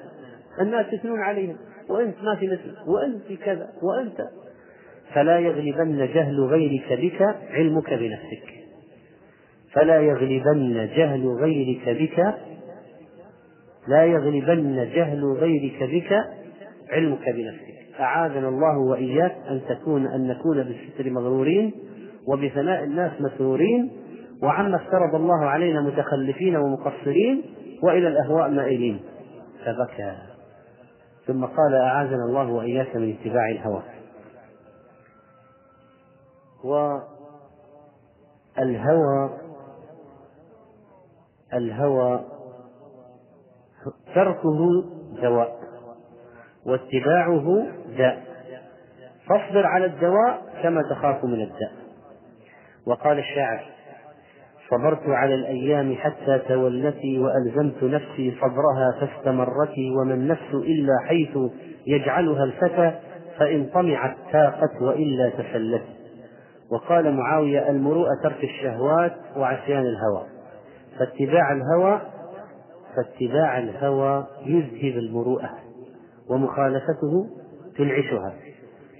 [0.60, 1.56] الناس يثنون عليهم
[1.88, 4.28] وأنت ما في مثل وأنت كذا وأنت.
[5.14, 8.52] فلا يغلبن جهل غيرك بك علمك بنفسك.
[9.72, 12.34] فلا يغلبن جهل غيرك بك
[13.88, 16.12] لا يغلبن جهل غيرك بك
[16.90, 18.00] علمك بنفسك.
[18.00, 21.72] أعاذنا الله وإياك أن تكون أن نكون بالستر مغرورين
[22.28, 23.92] وبثناء الناس مسرورين
[24.42, 27.42] وعما افترض الله علينا متخلفين ومقصرين
[27.82, 29.00] وإلى الأهواء مائلين
[29.64, 30.16] فبكى.
[31.26, 33.82] ثم قال أعاذنا الله وإياك من اتباع الهوى.
[38.58, 39.30] والهوى
[41.54, 42.24] الهوى
[44.14, 44.84] تركه
[45.22, 45.52] دواء
[46.66, 47.66] واتباعه
[47.98, 48.22] داء.
[49.28, 51.72] فاصبر على الدواء كما تخاف من الداء.
[52.86, 53.64] وقال الشاعر
[54.70, 61.38] صبرت على الأيام حتى تولتي وألزمت نفسي صبرها فاستمرتي وما النفس إلا حيث
[61.86, 62.98] يجعلها الفتى
[63.38, 65.82] فإن طمعت تاقت وإلا تفلت
[66.72, 70.26] وقال معاوية المروءة ترك الشهوات وعصيان الهوى
[70.98, 72.00] فاتباع الهوى
[72.96, 75.50] فاتباع الهوى يذهب المروءة
[76.30, 77.26] ومخالفته
[77.78, 78.34] تنعشها.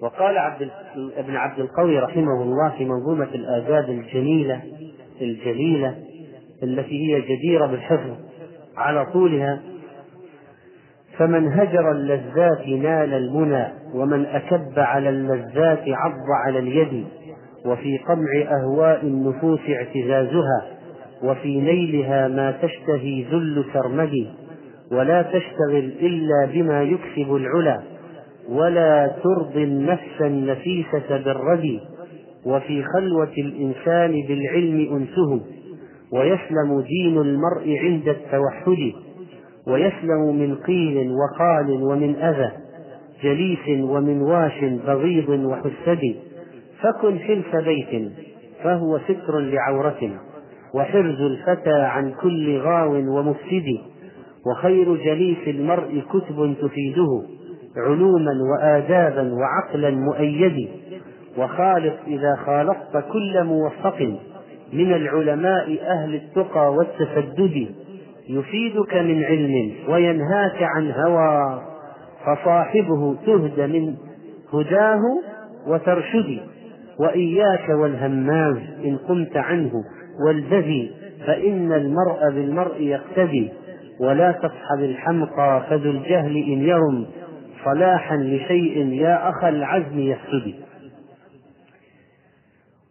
[0.02, 0.70] وقال عبد
[1.16, 4.62] ابن عبد القوي رحمه الله في منظومة الآداب الجميلة
[5.20, 5.94] الجليلة
[6.62, 8.10] التي هي جديرة بالحفظ
[8.76, 9.62] على طولها
[11.18, 17.06] فمن هجر اللذات نال المنى ومن أكب على اللذات عض على اليد
[17.66, 20.64] وفي قمع أهواء النفوس اعتزازها
[21.22, 24.26] وفي نيلها ما تشتهي ذل سرمد
[24.92, 27.82] ولا تشتغل إلا بما يكسب العلا
[28.48, 31.80] ولا ترضي النفس النفيسة بالردي
[32.46, 35.40] وفي خلوة الإنسان بالعلم أنسه
[36.12, 38.92] ويسلم دين المرء عند التوحد
[39.66, 42.52] ويسلم من قيل وقال ومن أذى
[43.22, 46.14] جليس ومن واش بغيض وحسد.
[46.80, 48.12] فكن حلف بيت
[48.64, 50.20] فهو ستر لعورة.
[50.74, 53.78] وحرز الفتى عن كل غاو ومفسد
[54.46, 57.22] وخير جليس المرء كتب تفيده
[57.76, 60.68] علوما وآدابا وعقلا مؤيد
[61.38, 64.00] وخالط إذا خالطت كل موفق
[64.72, 67.68] من العلماء أهل التقى والتسدد
[68.28, 71.62] يفيدك من علم وينهاك عن هوى
[72.26, 73.94] فصاحبه تهد من
[74.52, 75.00] هداه
[75.66, 76.38] وترشد
[77.00, 79.72] وإياك والهماز إن قمت عنه.
[80.26, 80.92] والبذي
[81.26, 83.52] فإن المرء بالمرء يقتدي
[84.00, 87.06] ولا تصحب الحمقى فذو الجهل إن يرم
[87.64, 90.54] صلاحا لشيء يا أخا العزم يفسد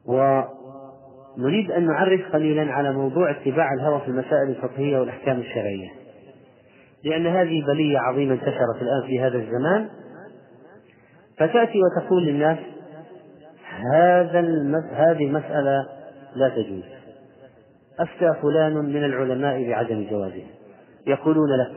[0.06, 5.90] ونريد أن نعرف قليلا على موضوع اتباع الهوى في المسائل الفقهية والأحكام الشرعية.
[7.04, 9.90] لأن هذه بلية عظيمة انتشرت الآن في هذا الزمان.
[11.38, 12.58] فتأتي وتقول للناس
[13.94, 14.40] هذا.
[14.92, 15.88] هذه المسألة
[16.36, 17.01] لا تجوز.
[18.02, 20.48] أفتى فلان من العلماء بعدم جوازها
[21.08, 21.72] يقولون لك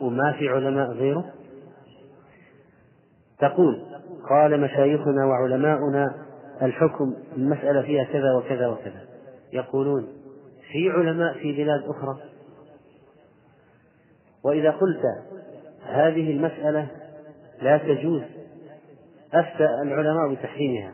[0.00, 1.24] وما في علماء غيره؟
[3.38, 3.82] تقول
[4.30, 6.14] قال مشايخنا وعلماؤنا
[6.62, 9.00] الحكم المسألة فيها كذا وكذا وكذا.
[9.52, 10.08] يقولون
[10.72, 12.18] في علماء في بلاد أخرى؟
[14.44, 15.02] وإذا قلت
[15.86, 16.88] هذه المسألة
[17.62, 18.22] لا تجوز
[19.34, 20.92] أفتى العلماء بتحريمها.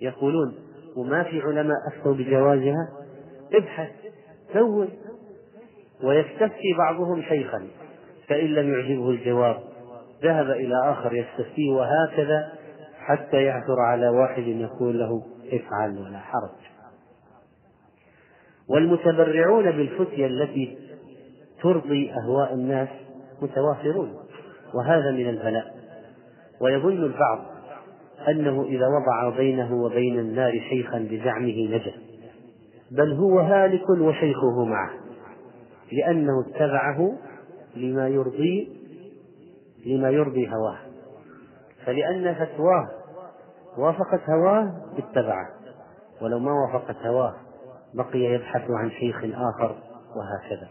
[0.00, 0.54] يقولون
[0.96, 2.88] وما في علماء أفتوا بجوازها؟
[3.52, 3.90] ابحث.
[4.52, 4.88] سوي
[6.02, 7.68] ويستفتي بعضهم شيخا
[8.28, 9.56] فإن لم يعجبه الجواب
[10.22, 12.52] ذهب إلى آخر يستفتيه وهكذا
[12.98, 16.60] حتى يعثر على واحد يقول له افعل ولا حرج.
[18.68, 20.78] والمتبرعون بالفتية التي
[21.62, 22.88] ترضي أهواء الناس
[23.42, 24.14] متوافرون
[24.74, 25.74] وهذا من البلاء.
[26.60, 27.38] ويظن البعض
[28.28, 32.09] أنه إذا وضع بينه وبين النار شيخا بزعمه نجا.
[32.90, 34.90] بل هو هالك وشيخه معه
[35.92, 37.12] لأنه اتبعه
[37.76, 38.80] لما يرضي
[39.86, 40.78] لما يرضي هواه.
[41.86, 42.88] فلأن فتواه
[43.78, 45.48] وافقت هواه اتبعه.
[46.22, 47.36] ولو ما وافقت هواه
[47.94, 49.76] بقي يبحث عن شيخ آخر
[50.16, 50.68] وهكذا.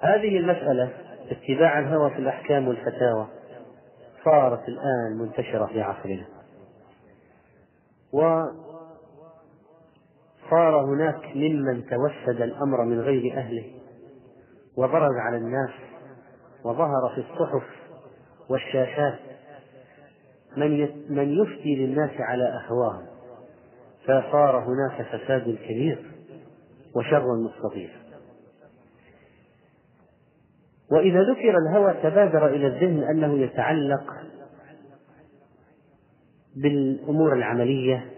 [0.00, 0.92] هذه المسألة
[1.30, 3.26] اتباع الهوى في الأحكام والفتاوى
[4.24, 6.26] صارت الآن منتشرة في عصرنا.
[10.54, 13.64] وصار هناك ممن توسد الأمر من غير أهله
[14.76, 15.70] وبرز على الناس
[16.64, 17.62] وظهر في الصحف
[18.48, 19.18] والشاشات.
[20.56, 20.70] من
[21.08, 23.06] من يفتي للناس على أهواهم
[24.04, 26.10] فصار هناك فساد كبير
[26.96, 27.90] وشر مستطير.
[30.92, 34.12] وإذا ذكر الهوى تبادر إلى الذهن أنه يتعلق
[36.56, 38.13] بالأمور العملية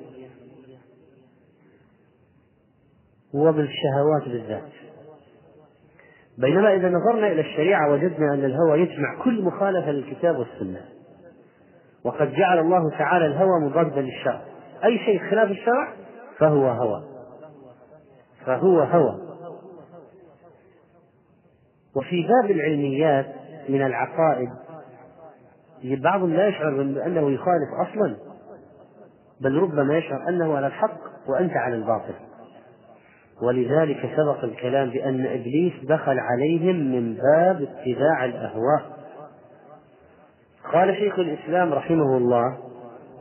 [3.36, 4.72] وبالشهوات بالذات.
[6.38, 10.80] بينما إذا نظرنا إلى الشريعة وجدنا أن الهوى يجمع كل مخالفة للكتاب والسنة.
[12.04, 14.40] وقد جعل الله تعالى الهوى مضادا للشرع.
[14.84, 15.92] أي شيء خلاف الشرع
[16.38, 17.04] فهو هوى.
[18.46, 19.26] فهو هوى.
[21.96, 23.26] وفي باب العلميات
[23.68, 24.48] من العقائد
[25.84, 28.16] بعضهم لا يشعر بأنه يخالف أصلا
[29.40, 32.14] بل ربما يشعر أنه على الحق وأنت على الباطل.
[33.42, 38.96] ولذلك سبق الكلام بأن إبليس دخل عليهم من باب اتباع الأهواء.
[40.72, 42.58] قال شيخ الإسلام رحمه الله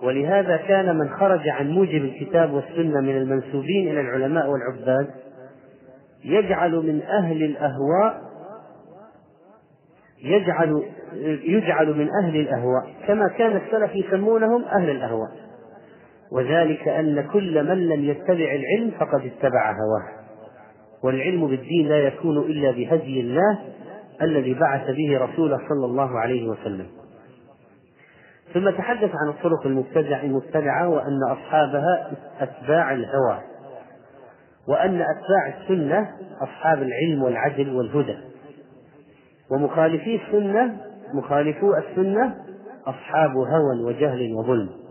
[0.03, 5.07] ولهذا كان من خرج عن موجب الكتاب والسنة من المنسوبين إلى العلماء والعباد
[6.23, 8.21] يجعل من أهل الأهواء
[10.23, 10.83] يجعل
[11.43, 15.31] يجعل من أهل الأهواء كما كان السلف يسمونهم أهل الأهواء.
[16.35, 20.25] وذلك أن كل من لم يتبع العلم فقد اتبع هواه.
[21.03, 23.59] والعلم بالدين لا يكون إلا بهدي الله
[24.21, 26.87] الذي بعث به رسوله صلى الله عليه وسلم.
[28.53, 33.41] ثم تحدث عن الطرق المبتدع المبتدعة وأن أصحابها أتباع الهوى
[34.67, 36.09] وأن أتباع السنة
[36.41, 38.17] أصحاب العلم والعدل والهدى.
[39.51, 40.77] ومخالفي السنة
[41.13, 42.35] مخالفو السنة
[42.87, 44.84] أصحاب هوى وجهل وظلم.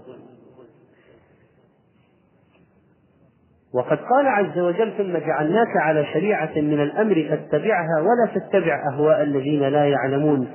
[3.75, 9.61] وقد قال عز وجل ثم جعلناك على شريعة من الأمر فاتبعها ولا تتبع أهواء الذين
[9.61, 10.49] لا يعلمون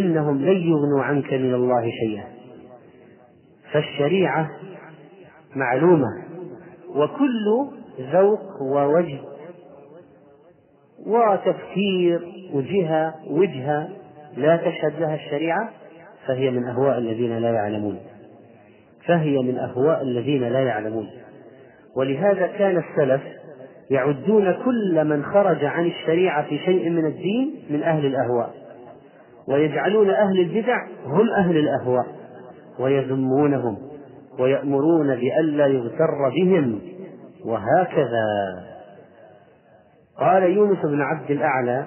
[0.00, 2.24] إنهم لن يغنوا عنك من الله شيئا.
[3.72, 4.50] فالشريعة
[5.56, 6.06] معلومة
[6.96, 7.66] وكل
[8.12, 9.18] ذوق ووجه
[11.06, 12.20] وتفكير
[12.54, 13.88] وجهة وجهة
[14.36, 15.70] لا تشهد لها الشريعة
[16.26, 17.98] فهي من أهواء الذين لا يعلمون.
[19.06, 21.21] فهي من أهواء الذين لا يعلمون.
[21.96, 23.22] ولهذا كان السلف
[23.90, 28.54] يعدون كل من خرج عن الشريعة في شيء من الدين من أهل الأهواء.
[29.48, 30.76] ويجعلون أهل البدع
[31.06, 32.06] هم أهل الأهواء.
[32.78, 33.78] ويذمونهم
[34.38, 36.80] ويأمرون بألا يغتر بهم.
[37.44, 38.26] وهكذا.
[40.18, 41.86] قال يونس بن عبد الأعلى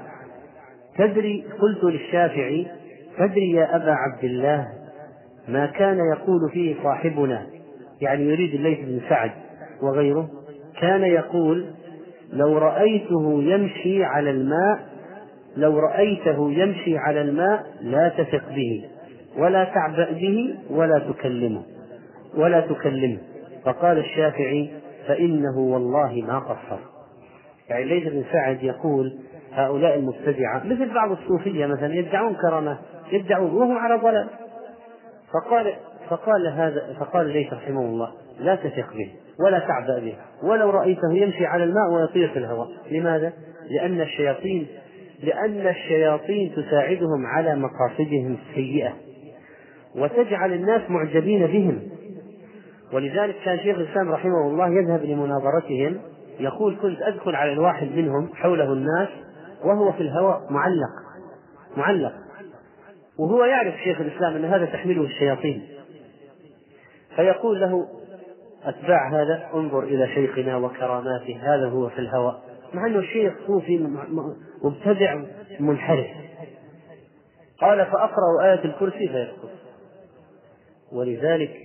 [0.97, 2.67] تدري قلت للشافعي
[3.17, 4.67] تدري يا أبا عبد الله
[5.47, 7.45] ما كان يقول فيه صاحبنا؟
[8.01, 9.31] يعني يريد الليث بن سعد.
[9.81, 10.29] وغيره
[10.81, 11.65] كان يقول
[12.33, 14.79] لو رأيته يمشي على الماء
[15.57, 18.85] لو رأيته يمشي على الماء لا تثق به
[19.37, 21.63] ولا تعبأ به ولا تكلمه
[22.37, 23.17] ولا تكلمه.
[23.65, 24.69] فقال الشافعي
[25.07, 26.79] فإنه والله ما قصر.
[27.69, 29.17] يعني ليس بن سعد يقول
[29.53, 32.77] هؤلاء المبتدعة مثل بعض الصوفية مثلا يدعون كرامات
[33.11, 34.27] يدعون وهم على ضلال.
[35.33, 35.73] فقال
[36.09, 41.45] فقال هذا فقال ليث رحمه الله لا تثق به ولا تعبأ به ولو رأيته يمشي
[41.45, 42.67] على الماء ويطير في الهواء.
[42.91, 43.33] لماذا؟
[43.69, 44.67] لأن الشياطين
[45.23, 48.93] لأن الشياطين تساعدهم على مقاصدهم السيئة
[49.95, 51.81] وتجعل الناس معجبين بهم.
[52.93, 55.97] ولذلك كان شيخ الإسلام رحمه الله يذهب لمناظرتهم
[56.39, 59.07] يقول كنت أدخل على الواحد منهم حوله الناس
[59.63, 60.91] وهو في الهواء معلق
[61.77, 62.13] معلق.
[63.19, 65.74] وهو يعرف شيخ الإسلام أن هذا تحمله الشياطين.
[67.15, 67.87] فيقول له
[68.63, 72.41] أتباع هذا انظر إلى شيخنا وكراماته هذا هو في الهواء
[72.73, 73.87] مع أنه شيخ صوفي
[74.63, 75.21] مبتدع
[75.59, 76.07] منحرف.
[77.61, 79.49] قال فأقرأ آية الكرسي فيسقط
[80.91, 81.57] ولذلك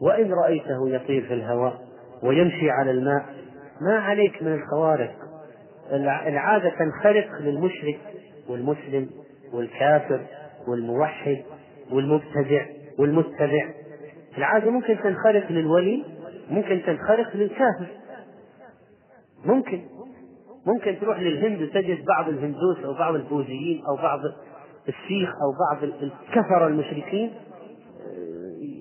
[0.00, 1.78] وإن رأيته يطير في الهواء
[2.22, 3.24] ويمشي على الماء
[3.80, 5.14] ما عليك من الخوارق.
[6.26, 7.98] العادة تنخرق للمشرك
[8.48, 9.10] والمسلم
[9.52, 10.20] والكافر
[10.68, 11.42] والموحد
[11.92, 12.66] والمبتدع
[12.98, 13.68] والمتبع.
[14.38, 16.04] العادة ممكن تنخرق للولي
[16.50, 17.86] ممكن تنخرق للكافر.
[19.44, 19.80] ممكن.
[20.66, 24.20] ممكن تروح للهند وتجد بعض الهندوس أو بعض البوذيين أو بعض
[24.88, 27.30] السيخ أو بعض الكفر المشركين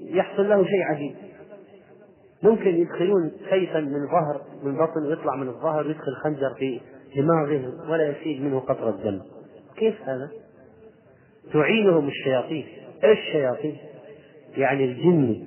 [0.09, 1.15] يحصل له شيء عجيب.
[2.43, 6.81] ممكن يدخلون سيفا من ظهر من بطن ويطلع من الظهر ويدخل خنجر في
[7.15, 9.21] دماغه ولا يسيل منه قطرة دم.
[9.77, 10.29] كيف هذا؟
[11.53, 12.65] تعينهم الشياطين.
[13.03, 13.77] إيش الشياطين؟
[14.57, 15.43] يعني الجن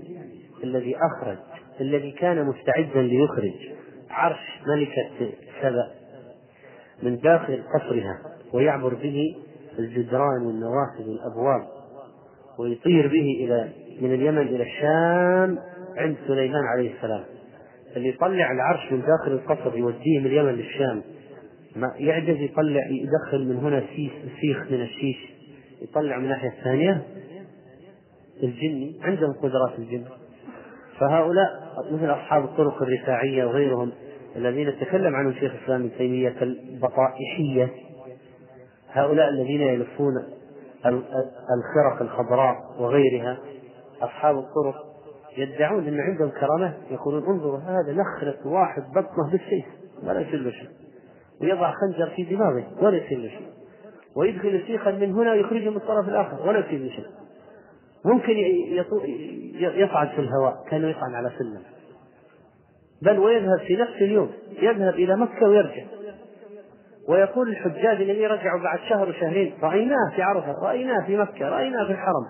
[0.64, 1.36] الذي أخرج
[1.80, 3.54] الذي كان مستعدا ليخرج.
[4.11, 5.32] عرش ملكة
[5.62, 5.90] سبأ
[7.02, 8.18] من داخل قصرها
[8.52, 9.36] ويعبر به
[9.78, 11.68] الجدران والنوافذ والأبواب
[12.58, 13.68] ويطير به إلى
[14.00, 15.58] من اليمن إلى الشام
[15.96, 17.24] عند سليمان عليه السلام.
[17.96, 21.02] اللي يطلع العرش من داخل القصر يوديه من اليمن للشام.
[21.76, 23.82] ما يعجز يطلع يدخل من هنا
[24.40, 25.30] سيخ من الشيش
[25.82, 27.02] يطلع من الناحية الثانية
[28.43, 30.05] الجني عندهم قدرات الجن.
[30.99, 31.49] فهؤلاء
[31.93, 33.93] مثل أصحاب الطرق الرفاعية وغيرهم
[34.36, 37.68] الذين تكلم عنهم شيخ الإسلام ابن تيمية كالبطائحية.
[38.93, 40.14] هؤلاء الذين يلفون
[41.57, 43.38] الخرق الخضراء وغيرها
[44.03, 44.74] أصحاب الطرق
[45.36, 49.64] يدعون أن عندهم كرامات يقولون انظروا هذا نخرق واحد بطنه بالسيف
[50.03, 50.68] ولا يصير له شيء.
[51.43, 53.49] ويضع خنجر في دماغه ولا يصير له شيء.
[54.16, 57.07] ويدخل سيخا من هنا ويخرجه من الطرف الآخر ولا يصير له شيء.
[58.05, 58.32] ممكن
[59.55, 61.62] يصعد في الهواء كانه يصعد على سلم.
[63.03, 64.30] بل ويذهب في نفس اليوم
[64.62, 65.84] يذهب إلى مكة ويرجع.
[67.09, 71.92] ويقول الحجاج الذين رجعوا بعد شهر وشهرين رأيناه في عرفة رأيناه في مكة رأيناه في
[71.92, 72.26] الحرم.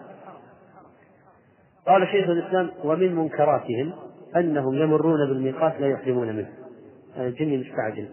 [1.87, 3.93] قال شيخ الإسلام ومن منكراتهم
[4.37, 6.51] أنهم يمرون بالميقات لا يحرمون منه.
[7.16, 8.09] الجني مستعجل.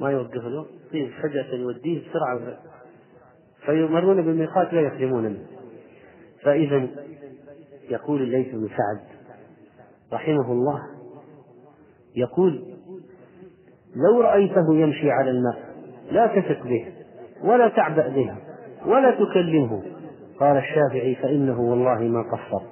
[0.00, 2.56] ما يوقف له يطير فجأة يوديه بسرعة.
[3.66, 5.53] فيمرون بالميقات لا يحرمون منه.
[6.44, 6.88] فإذا
[7.90, 9.00] يقول الليث بن سعد
[10.12, 10.80] رحمه الله
[12.16, 12.62] يقول
[13.96, 15.74] لو رأيته يمشي على الماء
[16.10, 16.92] لا تثق به
[17.44, 18.34] ولا تعبأ به
[18.86, 19.82] ولا تكلمه.
[20.40, 22.64] قال الشافعي فإنه والله ما قصر.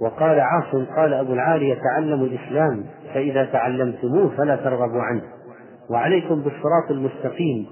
[0.00, 2.84] وقال عاصم قال أبو العالية تعلموا الإسلام
[3.14, 5.22] فإذا تعلمتموه فلا ترغبوا عنه
[5.90, 7.66] وعليكم بالصراط المستقيم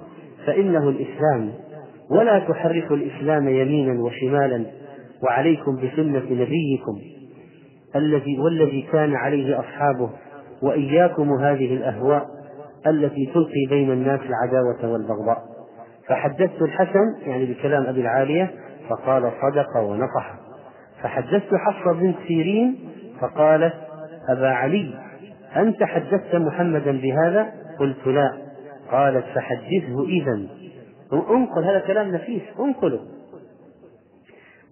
[0.47, 1.53] فإنه الإسلام.
[2.11, 4.67] ولا تحركوا الإسلام يمينا وشمالا
[5.23, 6.99] وعليكم بسنة نبيكم
[7.97, 10.11] الذي والذي كان عليه أصحابه
[10.63, 12.27] وإياكم هذه الأهواء
[12.87, 15.43] التي تلقي بين الناس العداوة والبغضاء.
[16.09, 18.51] فحدثت الحسن يعني بكلام أبي العالية
[18.89, 20.35] فقال صدق ونصح.
[21.03, 22.79] فحدثت حفصة بنت سيرين
[23.21, 23.75] فقالت
[24.29, 24.95] أبا علي
[25.57, 28.31] أنت حدثت محمدا بهذا؟ قلت لا.
[28.91, 30.60] قالت فحدثه إذا
[31.13, 33.01] انقل هذا كلام نفيس انقله.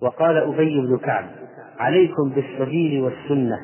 [0.03, 1.25] وقال أبي بن كعب
[1.79, 3.59] عليكم بالسبيل والسنة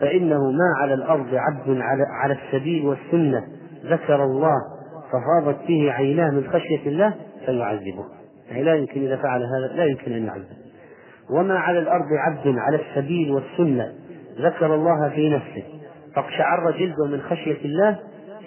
[0.00, 3.44] فإنه ما على الأرض عبد على, السبيل والسنة
[3.84, 4.56] ذكر الله
[5.12, 7.14] ففاضت به عيناه من خشية الله
[7.46, 8.04] فيعذبه.
[8.50, 10.56] يعني لا يمكن إذا فعل هذا لا يمكن أن يعذب.
[11.30, 13.92] وما على الأرض عبد على السبيل والسنة
[14.38, 15.64] ذكر الله في نفسه.
[16.14, 17.98] فاقشعر جلده من خشية الله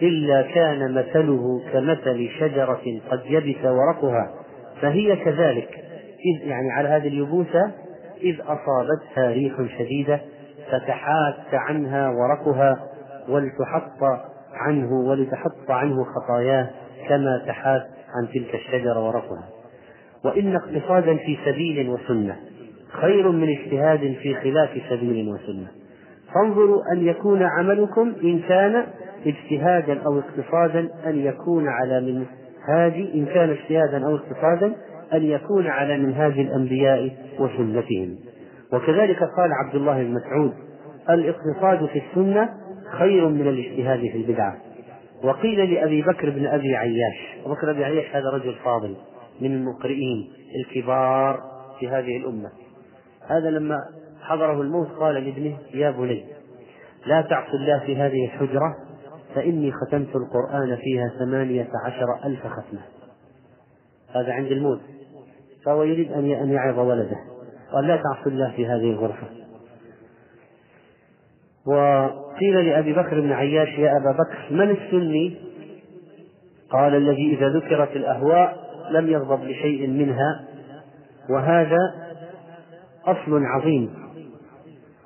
[0.02, 2.82] إلا كان مثله كمثل شجرة
[3.12, 4.34] قد يبس ورقها
[4.82, 5.70] فهي كذلك.
[6.26, 7.72] إذ يعني على هذه اليبوسة
[8.22, 10.20] إذ أصابتها ريح شديدة
[10.72, 12.80] فتحات عنها ورقها
[13.30, 14.04] ولتحط
[14.54, 16.70] عنه ولتحط عنه خطاياه
[17.10, 17.82] كما تحات
[18.16, 19.50] عن تلك الشجرة ورقها.
[20.26, 22.36] وإن اقتصادا في سبيل وسنة
[22.92, 25.68] خير من اجتهاد في خلاف سبيل وسنة.
[26.34, 28.86] فانظروا أن يكون عملكم إن كان
[29.26, 34.76] اجتهادا أو اقتصادا أن يكون على منهاج إن كان اجتهادا أو اقتصادا
[35.14, 38.18] أن يكون على منهاج الأنبياء وسنتهم.
[38.74, 40.54] وكذلك قال عبد الله بن مسعود
[41.10, 42.50] الإقتصاد في السنة
[42.92, 44.58] خير من الاجتهاد في البدعة.
[45.24, 48.96] وقيل لأبي بكر بن أبي عياش بكر بن عياش هذا رجل فاضل
[49.42, 51.40] من المقرئين الكبار
[51.80, 52.50] في هذه الأمة.
[53.28, 53.78] هذا لما
[54.22, 56.26] حضره الموت قال لابنه يا بني
[57.06, 58.76] لا تعص الله في هذه الحجرة
[59.38, 62.82] فإني ختمت القرآن فيها ثمانية عشر ألف ختمة.
[64.16, 64.80] هذا عند الموت.
[65.66, 67.18] فهو يريد أن أن يعظ ولده.
[67.74, 69.28] قال لا تعص الله في هذه الغرفة.
[71.68, 75.38] وقيل لأبي بكر بن عياش يا أبا بكر من السني؟
[76.70, 78.58] قال الذي إذا ذكرت الأهواء
[78.92, 80.46] لم يغضب لشيء منها.
[81.30, 81.80] وهذا
[83.06, 83.94] أصل عظيم.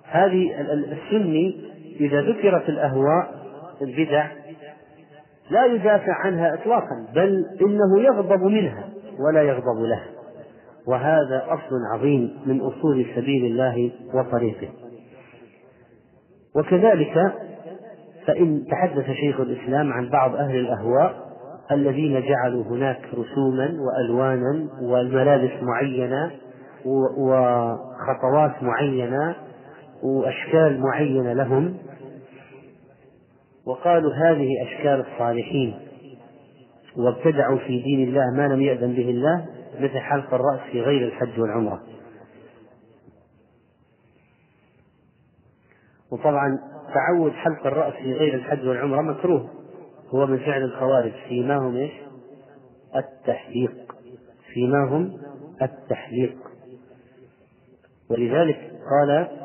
[0.05, 3.40] هذه السني إذا ذكرت الأهواء
[3.81, 4.27] البدع
[5.49, 10.05] لا يدافع عنها إطلاقا بل إنه يغضب منها ولا يغضب لها.
[10.87, 14.69] وهذا أصل عظيم من أصول سبيل الله وطريقه.
[16.55, 17.33] وكذلك
[18.27, 21.31] فإن تحدث شيخ الإسلام عن بعض أهل الأهواء
[21.71, 26.31] الذين جعلوا هناك رسوما وألوانا وملابس معينة
[26.85, 29.35] وخطوات معينة
[30.03, 31.77] وأشكال معينة لهم
[33.71, 35.79] وقالوا هذه أشكال الصالحين.
[36.97, 39.45] وابتدعوا في دين الله ما لم يأذن به الله
[39.79, 41.81] مثل حلق الرأس في غير الحج والعمرة.
[46.11, 46.59] وطبعا
[46.93, 49.49] تعود حلق الرأس في غير الحج والعمرة مكروه.
[50.09, 51.91] هو من فعل الخوارج فيما هم إيش؟
[52.95, 53.95] التحليق.
[54.53, 55.17] فيما هم
[55.61, 56.37] التحليق.
[58.09, 59.40] ولذلك قال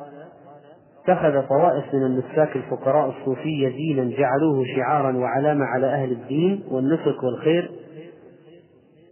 [1.08, 7.70] اتخذ طوائف من النساك الفقراء الصوفية دينا جعلوه شعارا وعلامة على أهل الدين والنسك والخير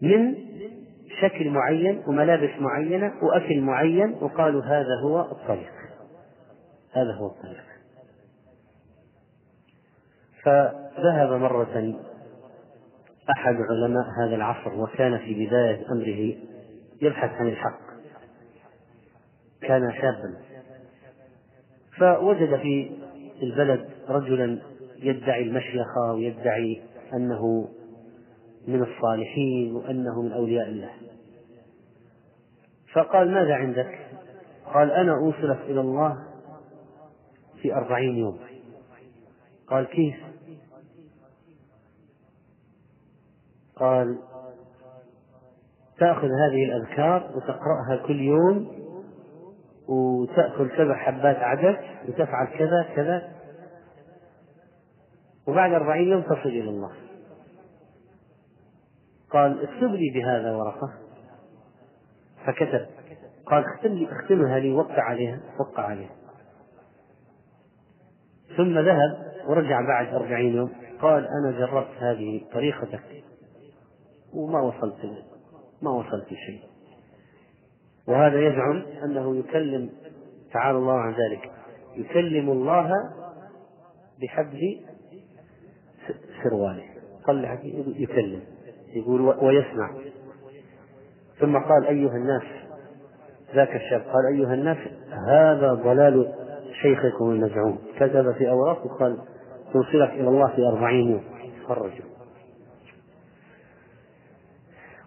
[0.02, 0.34] من
[1.20, 5.72] شكل معين وملابس معينة وأكل معين وقالوا هذا هو الطريق.
[6.92, 7.64] هذا هو الطريق.
[10.42, 11.94] فذهب مرة
[13.30, 16.34] أحد علماء هذا العصر وكان في بداية أمره
[17.02, 17.80] يبحث عن الحق.
[19.62, 20.53] كان شابا.
[21.98, 22.90] فوجد في
[23.42, 24.58] البلد رجلا
[24.98, 26.82] يدعي المشيخة ويدعي
[27.14, 27.68] أنه
[28.68, 30.90] من الصالحين وأنه من أولياء الله
[32.92, 33.98] فقال ماذا عندك؟
[34.74, 36.18] قال أنا أوصلك إلى الله
[37.62, 38.38] في أربعين يوم
[39.66, 40.16] قال كيف؟
[43.76, 44.18] قال
[45.98, 48.83] تأخذ هذه الأذكار وتقرأها كل يوم
[49.88, 51.76] وتأكل سبع حبات عدس
[52.08, 53.32] وتفعل كذا كذا.
[55.46, 56.92] وبعد أربعين يوم تصل إلى الله.
[59.30, 60.92] قال اكتب لي بهذا ورقة.
[62.46, 62.86] فكتب.
[63.46, 66.14] قال اختم لي اختمها لي وقع عليها وقع عليها.
[68.56, 70.72] ثم ذهب ورجع بعد أربعين يوم.
[71.02, 73.24] قال أنا جربت هذه طريقتك.
[74.34, 75.24] وما وصلت
[75.82, 76.73] ما وصلت شيء.
[78.08, 79.90] وهذا يزعم أنه يكلم
[80.52, 81.50] تعالى الله عن ذلك
[81.96, 82.90] يكلم الله
[84.22, 84.80] بحبل
[86.42, 86.82] سرواله
[87.26, 87.58] قال
[87.96, 88.40] يكلم
[88.94, 89.90] يقول ويسمع.
[91.40, 92.42] ثم قال أيها الناس
[93.54, 94.78] ذاك الشاب قال أيها الناس
[95.28, 96.32] هذا ضلال
[96.82, 97.78] شيخكم المزعوم.
[97.96, 99.18] كتب في أوراق وقال
[99.72, 101.24] توصلك إلى الله في أربعين يوم.
[101.68, 102.13] خرجوا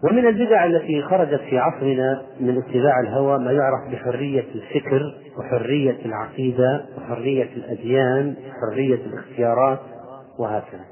[0.04, 6.84] ومن البدع التي خرجت في عصرنا من اتباع الهوى ما يعرف بحرية الفكر وحرية العقيدة
[6.96, 9.80] وحرية الأديان وحرية الاختيارات
[10.38, 10.84] وهكذا.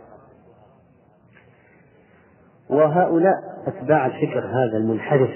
[2.70, 3.34] وهؤلاء
[3.66, 5.30] أتباع الفكر هذا المنحرف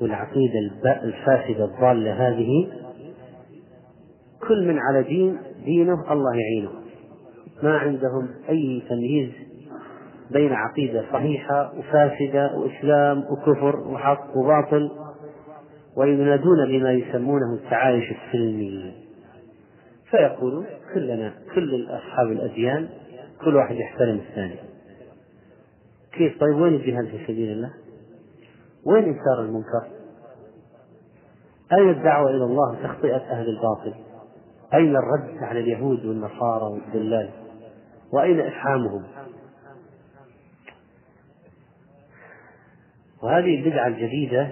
[0.00, 0.54] والعقيدة
[1.04, 2.68] الفاسدة الضالة هذه
[4.48, 6.70] كل من على دين دينه الله يعينه.
[7.62, 9.49] ما عندهم أي تمييز
[10.32, 14.90] بين عقيدة صحيحة وفاسدة وإسلام وكفر وحق وباطل
[15.96, 18.94] وينادون بما يسمونه التعايش السلمي
[20.10, 22.88] فيقولون كلنا كل أصحاب الأديان
[23.44, 24.56] كل واحد يحترم الثاني
[26.12, 27.70] كيف طيب وين الجهاد في سبيل الله؟
[28.86, 29.86] وين إنكار المنكر؟
[31.72, 33.94] أين الدعوة إلى الله تخطئة أهل الباطل؟
[34.74, 37.30] أين الرد على اليهود والنصارى والدلال؟
[38.12, 39.02] وأين إفحامهم؟
[43.22, 44.50] وهذه البدعة الجديدة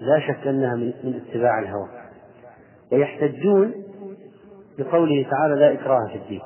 [0.00, 1.88] لا شك أنها من, من اتباع الهوى.
[2.92, 3.74] ويحتجون
[4.78, 6.40] بقوله تعالى لا إكراه في الدين.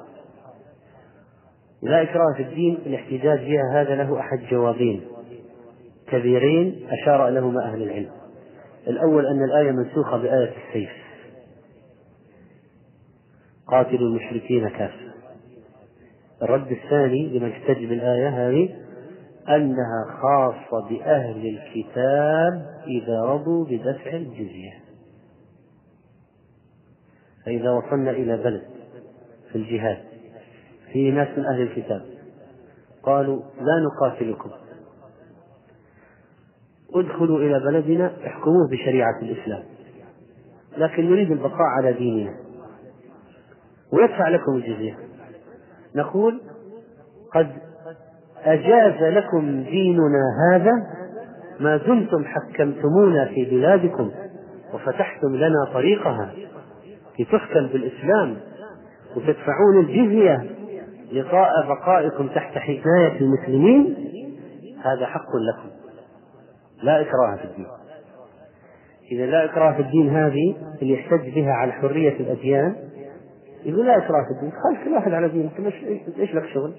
[1.83, 5.03] لا إكراه في الدين الاحتجاج بها هذا له أحد جوابين
[6.09, 8.11] كبيرين أشار لهما أهل العلم.
[8.87, 10.91] الأول أن الآية منسوخة بآية السيف.
[13.67, 15.11] قاتلوا المشركين كافة.
[16.43, 18.69] الرد الثاني لمن احتج بالآية هذه
[19.57, 24.73] أنها خاصة بأهل الكتاب إذا رضوا بدفع الجزية.
[27.47, 28.63] فإذا وصلنا إلى بلد
[29.53, 29.99] في الجهاد
[30.93, 32.03] فيه ناس من أهل الكتاب
[33.03, 34.51] قالوا لا نقاتلكم.
[36.95, 39.63] ادخلوا إلى بلدنا احكموه بشريعة الإسلام.
[40.77, 42.35] لكن نريد البقاء على ديننا.
[43.93, 44.99] ويدفع لكم الجزية.
[45.95, 46.41] نقول
[47.35, 47.70] قد
[48.45, 50.73] أجاز لكم ديننا هذا؟
[51.61, 54.11] ما دمتم حكمتمونا في بلادكم
[54.75, 56.33] وفتحتم لنا طريقها
[57.19, 58.37] لتحكم بالإسلام
[59.17, 60.51] وتدفعون الجزية
[61.13, 63.97] لقاء بقائكم تحت حماية المسلمين؟
[64.85, 65.71] هذا حق لكم.
[66.83, 67.67] لا إكراه في الدين.
[69.13, 72.77] إذا لا إكراه في الدين هذه اللي يحتج بها على حرية الأديان
[73.65, 74.53] يقول لا إكراه في الدين.
[74.63, 75.51] خلي كل واحد على دينه
[76.19, 76.75] إيش لك شغل؟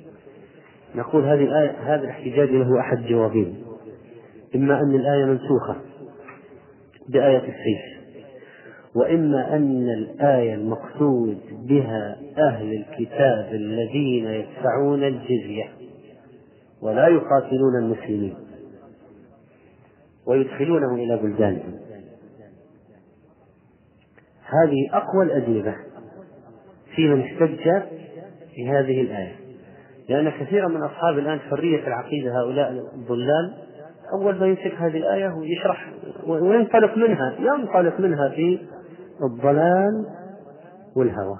[0.95, 3.63] نقول هذه الآية هذا الاحتجاج له أحد جوابين.
[4.55, 5.75] إما أن الآية منسوخة
[7.09, 8.01] بآية السيف
[8.95, 11.37] وإما أن الآية المقصود
[11.67, 15.69] بها أهل الكتاب الذين يدفعون الجزية
[16.81, 18.35] ولا يقاتلون المسلمين
[20.27, 21.79] ويدخلونهم إلى بلدانهم.
[24.45, 25.75] هذه أقوى الأجوبة
[26.95, 27.67] في من احتج
[28.57, 29.40] بهذه الآية.
[30.09, 33.53] لأن كثيرا من أصحاب الآن حرية العقيدة هؤلاء الضلال
[34.13, 35.93] أول ما يمسك هذه الآية ويشرح
[36.27, 38.59] وينطلق منها ينطلق منها في
[39.23, 40.05] الضلال
[40.95, 41.37] والهوى.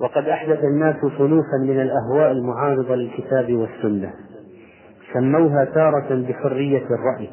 [0.00, 4.14] وقد أحدث الناس صنوفا من الأهواء المعارضة للكتاب والسنة.
[5.14, 7.30] سموها تارة بحرية الرأي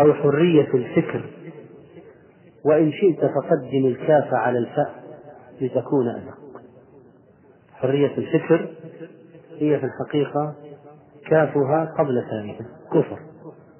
[0.00, 1.24] أو حرية الفكر.
[2.64, 4.94] وإن شئت فقدم الكاف على الفاء
[5.60, 6.39] لتكون أدق.
[7.80, 8.68] حرية الفكر
[9.58, 10.54] هي في الحقيقة
[11.28, 12.58] كافها قبل ثانية
[12.92, 13.18] كفر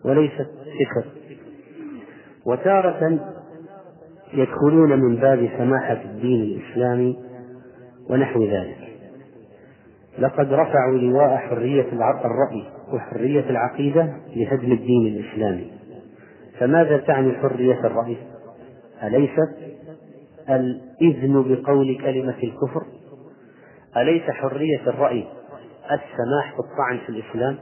[0.05, 0.48] وليست
[0.80, 1.05] فكر
[2.46, 3.18] وتارة
[4.34, 7.18] يدخلون من باب سماحة الدين الإسلامي
[8.11, 8.76] ونحو ذلك
[10.18, 11.92] لقد رفعوا لواء حرية
[12.24, 15.70] الرأي وحرية العقيدة لهدم الدين الإسلامي
[16.59, 18.16] فماذا تعني حرية الرأي؟
[19.03, 19.57] أليست
[20.48, 22.99] الإذن بقول كلمة الكفر؟
[23.97, 25.26] أليس حرية الرأي
[25.84, 27.59] السماح بالطعن في الإسلام؟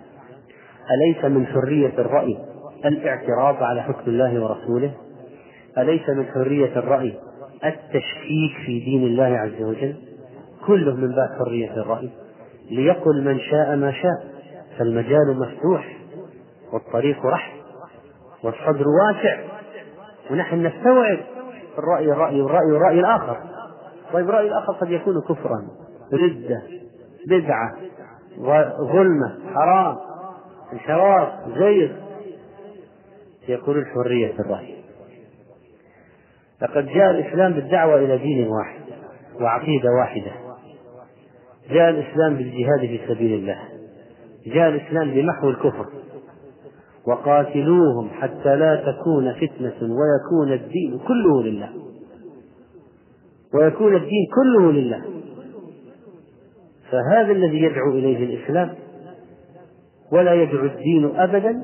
[0.90, 2.38] أليس من حرية الرأي
[2.84, 4.94] الاعتراض على حكم الله ورسوله؟
[5.78, 7.14] أليس من حرية الرأي
[7.64, 9.96] التشكيك في دين الله عز وجل؟
[10.66, 12.10] كله من باب حرية الرأي.
[12.70, 14.24] ليقل من شاء ما شاء
[14.78, 15.96] فالمجال مفتوح
[16.72, 17.58] والطريق رحب
[18.44, 19.38] والصدر واسع
[20.30, 21.18] ونحن نستوعب
[21.78, 23.36] الرأي الرأي والرأي والرأي الآخر.
[24.12, 25.87] طيب الرأي الآخر قد يكون كفرا.
[26.12, 26.62] ردة
[27.28, 27.76] بدعة
[28.92, 29.96] ظلمة حرام
[30.72, 31.28] انحراف
[31.58, 31.92] زيغ
[33.48, 34.74] يقول حرية الرأي.
[36.62, 38.80] لقد جاء الإسلام بالدعوة إلى دين واحد
[39.40, 40.32] وعقيدة واحدة.
[41.70, 43.58] جاء الإسلام بالجهاد في سبيل الله.
[44.46, 45.86] جاء الإسلام بمحو الكفر.
[47.06, 51.70] وقاتلوهم حتى لا تكون فتنة ويكون الدين كله لله.
[53.54, 55.17] ويكون الدين كله لله.
[56.90, 58.74] فهذا الذي يدعو إليه الإسلام
[60.12, 61.62] ولا يدعو الدين أبدا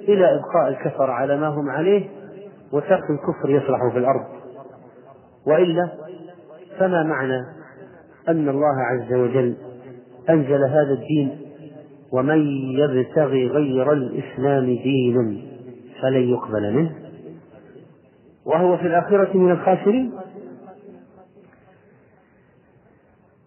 [0.00, 2.08] إلى إبقاء الكفر على ما هم عليه
[2.72, 4.24] وترك الكفر يصلح في الأرض.
[5.46, 5.88] وإلا
[6.78, 7.40] فما معنى
[8.28, 9.54] أن الله عز وجل
[10.30, 11.38] أنزل هذا الدين
[12.12, 12.46] ومن
[12.78, 15.48] يبتغي غير الإسلام دين
[16.02, 16.92] فلن يقبل منه؟
[18.46, 20.12] وهو في الآخرة من الخاسرين؟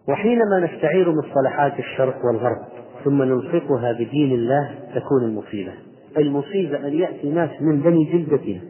[0.10, 2.66] وحينما نستعير مصطلحات الشرق والغرب
[3.04, 5.72] ثم نلصقها بدين الله تكون المصيبة.
[6.18, 8.62] المصيبة أن يأتي ناس من بني جلدتنا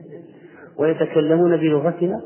[0.77, 2.21] ويتكلمون بلغتنا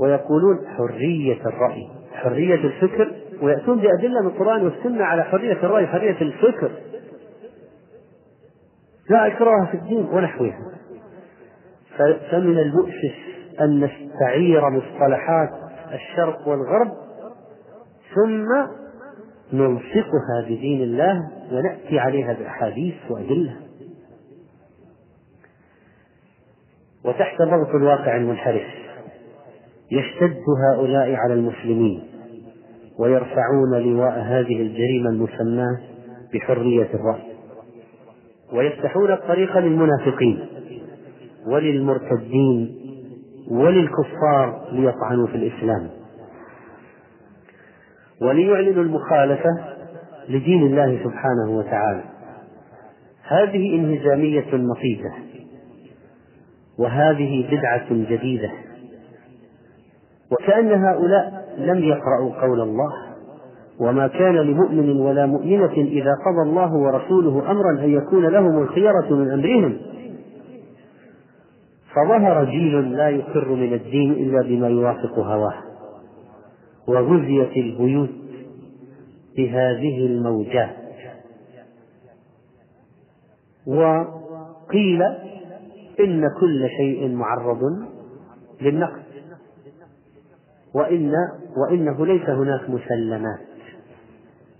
[0.00, 3.12] ويقولون حرية الرأي حرية الفكر
[3.42, 6.70] ويأتون بأدلة من القرآن والسنة على حرية الرأي حرية الفكر.
[9.10, 10.58] لا إكراه في الدين ونحوها.
[12.30, 13.14] فمن المؤسف
[13.60, 15.50] أن نستعير مصطلحات
[15.92, 16.99] الشرق والغرب
[18.14, 18.48] ثم
[19.52, 23.56] نلصقها بدين الله ونأتي عليها بأحاديث وأدلة.
[27.04, 28.66] وتحت ضغط الواقع المنحرف
[29.92, 32.02] يشتد هؤلاء على المسلمين
[32.98, 35.78] ويرفعون لواء هذه الجريمة المسماة
[36.34, 37.30] بحرية الرأي.
[38.52, 40.46] ويفتحون الطريق للمنافقين
[41.46, 42.76] وللمرتدين
[43.50, 45.99] وللكفار ليطعنوا في الإسلام.
[48.22, 49.50] وليعلنوا المخالفة
[50.28, 52.02] لدين الله سبحانه وتعالى.
[53.28, 55.12] هذه انهزامية مصيبة
[56.78, 58.50] وهذه بدعة جديدة.
[60.32, 62.92] وكأن هؤلاء لم يقرأوا قول الله
[63.80, 69.30] وما كان لمؤمن ولا مؤمنة إذا قضى الله ورسوله أمرا أن يكون لهم الخيرة من
[69.30, 69.78] أمرهم.
[71.94, 75.69] فظهر جيل لا يقر من الدين إلا بما يوافق هواه.
[76.90, 78.10] وغزيت البيوت
[79.36, 80.76] بهذه الموجات
[83.66, 85.02] وقيل
[86.00, 87.60] إن كل شيء معرض
[88.60, 89.02] للنقد.
[90.74, 91.12] وإن
[91.56, 93.40] وإنه ليس هناك مسلمات.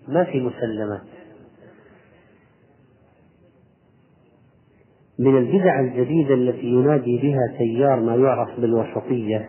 [0.09, 1.01] ما في مسلمات.
[5.19, 9.49] من البدع الجديدة التي ينادي بها تيار ما يعرف بالوسطية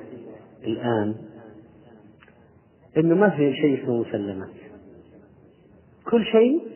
[0.63, 1.15] الآن
[2.97, 4.49] إنه ما في شيء اسمه مسلمات
[6.11, 6.67] كل شيء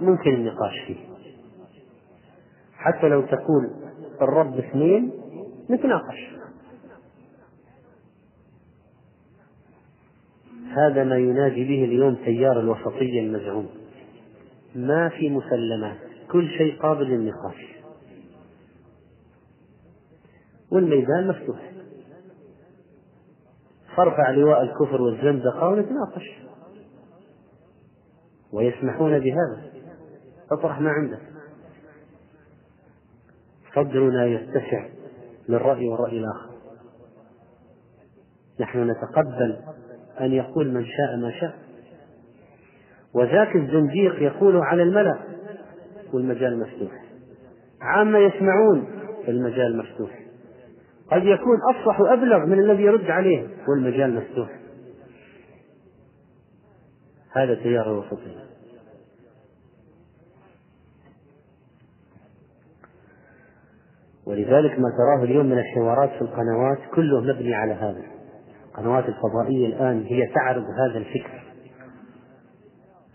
[0.00, 0.96] ممكن النقاش فيه.
[2.74, 3.70] حتى لو تقول
[4.22, 5.12] الرب اثنين
[5.70, 6.32] نتناقش.
[10.76, 13.68] هذا ما ينادي به اليوم تيار الوسطية المزعوم.
[14.74, 15.98] ما في مسلمات
[16.30, 17.72] كل شيء قابل للنقاش.
[20.70, 21.71] والميدان مفتوح.
[23.96, 26.42] فارفع لواء الكفر والزندقة ونتناقش.
[28.52, 29.62] ويسمحون بهذا.
[30.52, 31.20] اطرح ما عندك.
[33.74, 34.88] صدرنا يتسع
[35.48, 36.50] للرأي والرأي الآخر.
[38.60, 39.58] نحن نتقبل
[40.20, 41.58] أن يقول من شاء ما شاء.
[43.14, 45.18] وذاك الزنديق يقول على الملأ
[46.12, 47.04] والمجال مفتوح.
[47.80, 48.84] عامة يسمعون
[49.28, 50.21] المجال مفتوح.
[51.10, 53.48] قد يكون أفصح وأبلغ من الذي يرد عليه.
[53.68, 54.50] والمجال مفتوح.
[57.36, 58.52] هذا تيار الوسطية
[64.26, 68.02] ولذلك ما تراه اليوم من الحوارات في القنوات كله مبني على هذا.
[68.68, 71.42] القنوات الفضائية الآن هي تعرض هذا الفكر.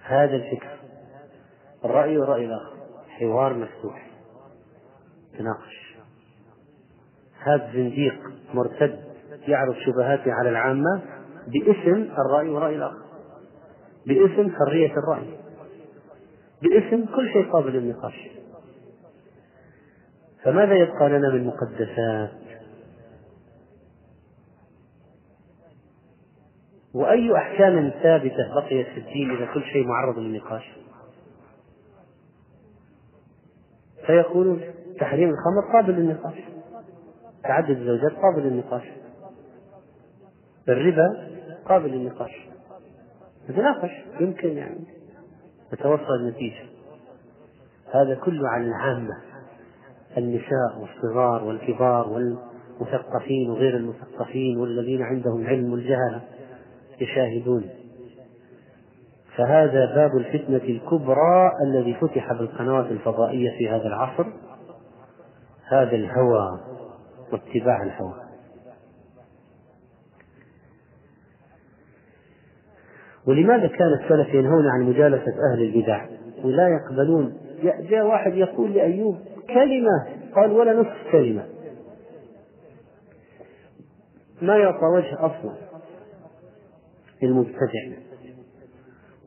[0.03, 0.79] هذا الفكر.
[1.85, 2.77] الرأي والرأي الآخر.
[3.07, 4.07] حوار مفتوح.
[5.38, 5.86] تناقش.
[7.47, 8.15] هذا زنديق
[8.53, 8.99] مرتد
[9.47, 11.01] يعرض شبهاته على العامة
[11.47, 13.05] باسم الرأي والرأي الآخر.
[14.07, 15.37] باسم حرية الرأي.
[16.61, 18.29] باسم كل شيء قابل للنقاش.
[20.43, 22.31] فماذا يبقى لنا من مقدسات؟
[26.93, 30.71] وأي أحكام ثابتة بقيت في الدين إذا كل شيء معرض للنقاش؟
[34.05, 34.61] فيقولون
[34.99, 36.56] تحريم الخمر قابل للنقاش.
[37.47, 38.83] تعدد الزوجات قابل للنقاش.
[40.69, 41.27] الربا
[41.65, 42.47] قابل للنقاش.
[43.49, 44.87] نتناقش يمكن يعني
[45.73, 46.63] نتوصل لنتيجة
[47.93, 49.17] هذا كله عن العامة.
[50.17, 56.21] النساء والصغار والكبار والمثقفين وغير المثقفين والذين عندهم علم الجهلة
[57.01, 57.69] يشاهدون.
[59.35, 64.25] فهذا باب الفتنة الكبرى الذي فتح بالقنوات الفضائية في هذا العصر.
[65.67, 66.59] هذا الهوى.
[67.32, 68.28] واتباع الهوى.
[73.28, 76.05] ولماذا كان السلف ينهون عن مجالسة أهل البدع؟
[76.43, 77.38] ولا يقبلون.
[77.63, 79.17] جاء واحد يقول لأيوب
[79.47, 80.05] كلمة
[80.36, 81.45] قال ولا نصف كلمة.
[84.41, 85.55] ما يعطى وجه أصلا
[87.23, 87.97] المبتدع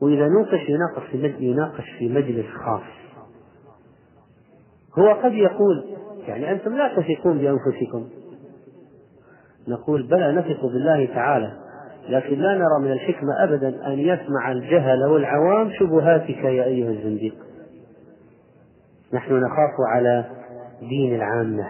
[0.01, 3.01] وإذا نوقش يناقش في يناقش في مجلس خاص.
[4.99, 5.97] هو قد يقول
[6.27, 8.09] يعني أنتم لا تثقون بأنفسكم.
[9.67, 11.51] نقول بلى نثق بالله تعالى
[12.09, 17.35] لكن لا نرى من الحكمة أبدا أن يسمع الجهل والعوام شبهاتك يا أيها الزنديق.
[19.13, 20.25] نحن نخاف على
[20.79, 21.69] دين العامة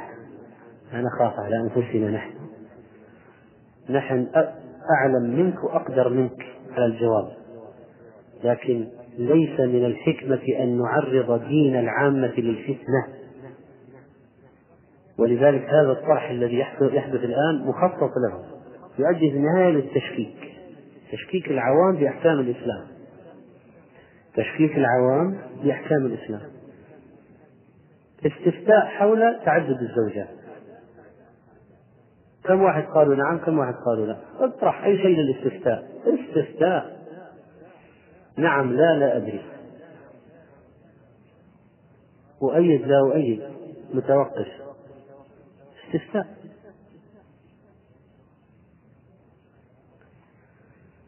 [0.94, 2.32] لا نخاف على أنفسنا نحن.
[3.90, 4.28] نحن
[4.98, 7.32] أعلم منك وأقدر منك على الجواب.
[8.44, 8.88] لكن
[9.18, 13.21] ليس من الحكمة أن نعرض دين العامة للفتنة.
[15.22, 18.46] ولذلك هذا الطرح الذي يحدث الآن مخطط له.
[19.00, 20.54] يؤدي في النهاية للتشكيك.
[21.12, 22.88] تشكيك العوام بأحكام الإسلام.
[24.36, 26.42] تشكيك العوام بأحكام الإسلام.
[28.26, 30.28] استفتاء حول تعدد الزوجات.
[32.44, 34.18] كم واحد قالوا نعم كم واحد قالوا لا.
[34.40, 35.92] اطرح أي شيء للاستفتاء.
[36.08, 37.02] استفتاء.
[38.38, 39.42] نعم لا لا أدري.
[42.42, 43.42] وأيد لا أؤيد
[43.94, 44.48] متوقف.
[45.96, 46.26] استفتاء.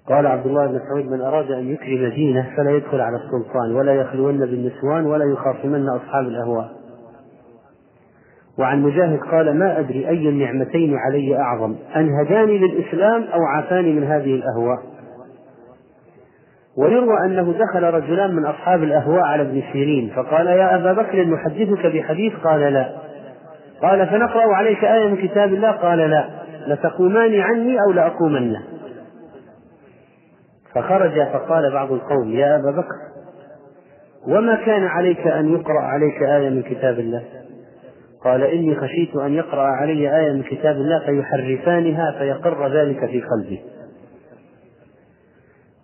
[0.07, 3.93] قال عبد الله بن مسعود من أراد أن يكرم دينه فلا يدخل على السلطان ولا
[3.93, 6.71] يخلون بالنسوان ولا يخاصمن أصحاب الأهواء.
[8.59, 14.03] وعن مجاهد قال ما أدري أي النعمتين علي أعظم أن هداني للإسلام أو عافاني من
[14.03, 14.93] هذه الأهواء.
[16.77, 21.85] ويروى أنه دخل رجلان من أصحاب الأهواء على ابن سيرين فقال يا أبا بكر نحدثك
[21.85, 23.02] بحديث؟ قال لا.
[23.81, 25.71] قال فنقرأ عليك آية من كتاب الله.
[25.71, 26.29] قال لا.
[26.67, 28.55] لتقومان عني أو لأقومن.
[30.75, 33.13] فخرج فقال بعض القوم يا أبا بكر
[34.27, 37.23] وما كان عليك أن يقرأ عليك آية من كتاب الله؟
[38.23, 43.61] قال إني خشيت أن يقرأ علي آية من كتاب الله فيحرفانها فيقر ذلك في قلبي.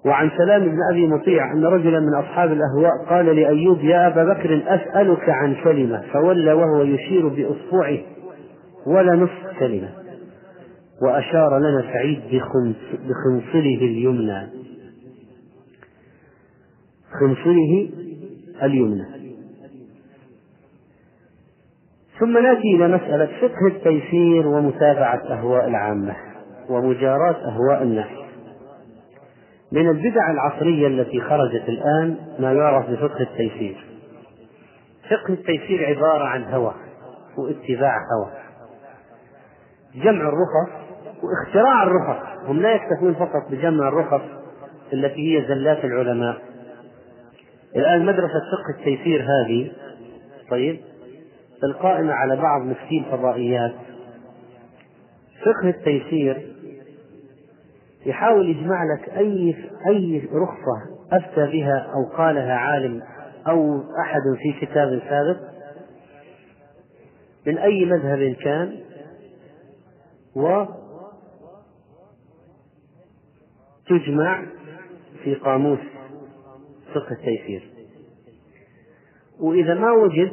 [0.05, 4.63] وعن سلام بن أبي مطيع أن رجلا من أصحاب الأهواء قال لأيوب يا أبا بكر
[4.67, 6.03] أسألك عن كلمة.
[6.13, 7.97] فولى وهو يشير بإصبعه
[8.87, 9.89] ولا نصف كلمة.
[11.01, 12.21] وأشار لنا سعيد
[12.93, 14.47] بخنصله اليمنى.
[17.19, 17.89] خنصره
[18.63, 19.05] اليمنى.
[22.19, 26.15] ثم نأتي إلى مسألة فقه التيسير ومتابعة أهواء العامة
[26.69, 28.28] ومجاراه أهواء الناس
[29.71, 33.85] من البدع العصرية التي خرجت الآن ما يعرف بفقه التيسير.
[35.09, 36.73] فقه التيسير عبارة عن هوى
[37.37, 38.31] واتباع هوى.
[39.95, 40.71] جمع الرخص
[41.23, 42.47] واختراع الرخص.
[42.47, 44.21] هم لا يكتفون فقط بجمع الرخص
[44.93, 46.41] التي هي زلات العلماء.
[47.75, 49.71] الآن مدرسة فقه التيسير هذه
[50.49, 50.79] طيب
[51.63, 53.75] القائمة على بعض مفتي الفضائيات
[55.45, 56.55] فقه التيسير
[58.05, 59.55] يحاول يجمع لك أي
[59.87, 63.01] أي رخصة أفتى بها أو قالها عالم
[63.47, 65.39] أو أحد في كتاب سابق.
[67.47, 68.79] من أي مذهب كان؟
[70.35, 70.65] و
[73.87, 74.45] تجمع
[75.23, 75.79] في قاموس
[76.95, 77.69] فقه التيسير.
[79.39, 80.31] وإذا ما وجد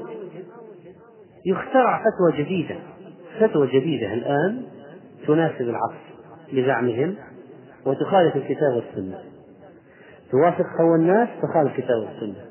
[1.46, 2.76] يخترع فتوى جديدة.
[3.40, 4.66] فتوى جديدة الآن
[5.26, 6.06] تناسب العصر
[6.52, 7.16] بزعمهم
[7.86, 9.18] وتخالف الكتاب والسنة.
[10.30, 12.44] توافق هوى الناس تخالف الكتاب والسنة.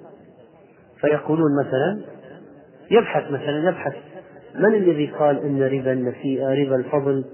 [1.02, 2.02] فيقولون مثلا
[2.92, 3.94] يبحث مثلا يبحث
[4.56, 7.26] من الذي قال إن ربا النسيئة ربا الفضل؟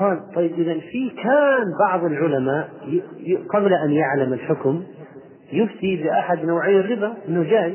[0.00, 2.68] قال طيب اذا في كان بعض العلماء
[3.54, 4.82] قبل أن يعلم الحكم
[5.52, 7.74] يفتي بأحد نوعي الربا أنه جائز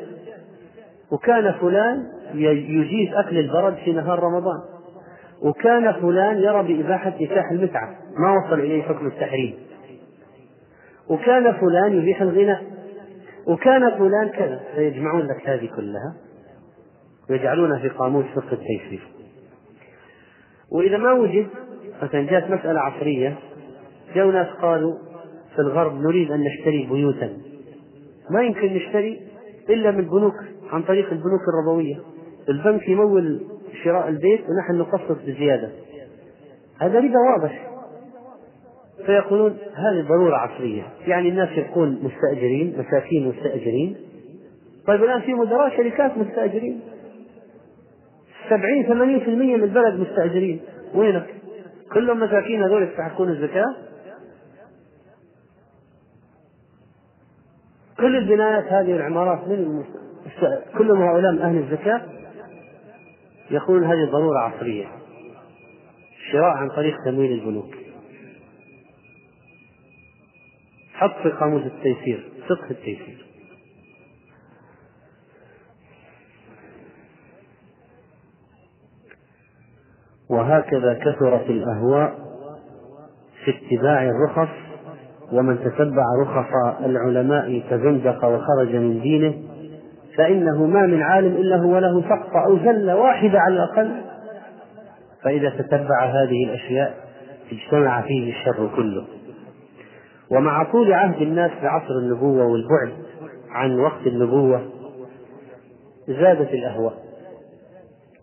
[1.11, 2.03] وكان فلان
[2.33, 4.57] يجيز أكل البرد في نهار رمضان.
[5.41, 7.95] وكان فلان يرى بإباحة نكاح المتعة.
[8.19, 9.55] ما وصل إليه حكم التحريم.
[11.09, 12.63] وكان فلان يبيح الغناء
[13.47, 14.63] وكان فلان كذا.
[14.75, 16.15] فيجمعون لك هذه كلها.
[17.29, 19.07] ويجعلونها في قاموس فقه التيسير.
[20.71, 21.47] وإذا ما وجد
[22.03, 23.35] مثلا جاءت مسألة عصرية.
[24.15, 24.93] جاءوا ناس قالوا
[25.55, 27.37] في الغرب نريد أن نشتري بيوتا.
[28.29, 29.21] ما يمكن نشتري
[29.69, 30.33] إلا من البنوك
[30.71, 31.95] عن طريق البنوك الربوية.
[32.49, 33.41] البنك يمول
[33.83, 35.69] شراء البيت ونحن نقسط بزيادة.
[36.81, 37.76] هذا ربا واضح.
[39.05, 40.83] فيقولون هذه ضرورة عصرية.
[41.07, 43.97] يعني الناس يكون مستأجرين مساكين مستأجرين.
[44.87, 46.81] طيب الآن في مدراء شركات مستأجرين.
[48.49, 50.59] سبعين ثمانين في المية من البلد مستأجرين.
[50.95, 51.27] وينك؟
[51.93, 53.75] كلهم مساكين هذول يستحقون الزكاة؟
[57.97, 59.83] كل البنايات هذه العمارات من
[60.77, 62.01] كلهم هؤلاء من أهل الزكاة؟
[63.51, 64.85] يقولون هذه ضرورة عصرية.
[66.19, 67.76] الشراء عن طريق تمويل البنوك.
[70.97, 73.25] حط في قاموس التيسير فقه التيسير.
[80.29, 82.15] وهكذا كثرت الأهواء
[83.45, 84.53] في اتباع الرخص
[85.31, 89.33] ومن تتبع رخص العلماء تزندق وخرج من دينه
[90.17, 94.01] فإنه ما من عالم إلا هو له سقطة أو زلة واحدة على الأقل.
[95.23, 96.93] فإذا تتبع هذه الأشياء
[97.51, 99.16] اجتمع فيه الشر كله.
[100.31, 102.93] ومع طول عهد الناس بعصر النبوة والبعد
[103.49, 104.61] عن وقت النبوة
[106.07, 106.93] زادت الأهواء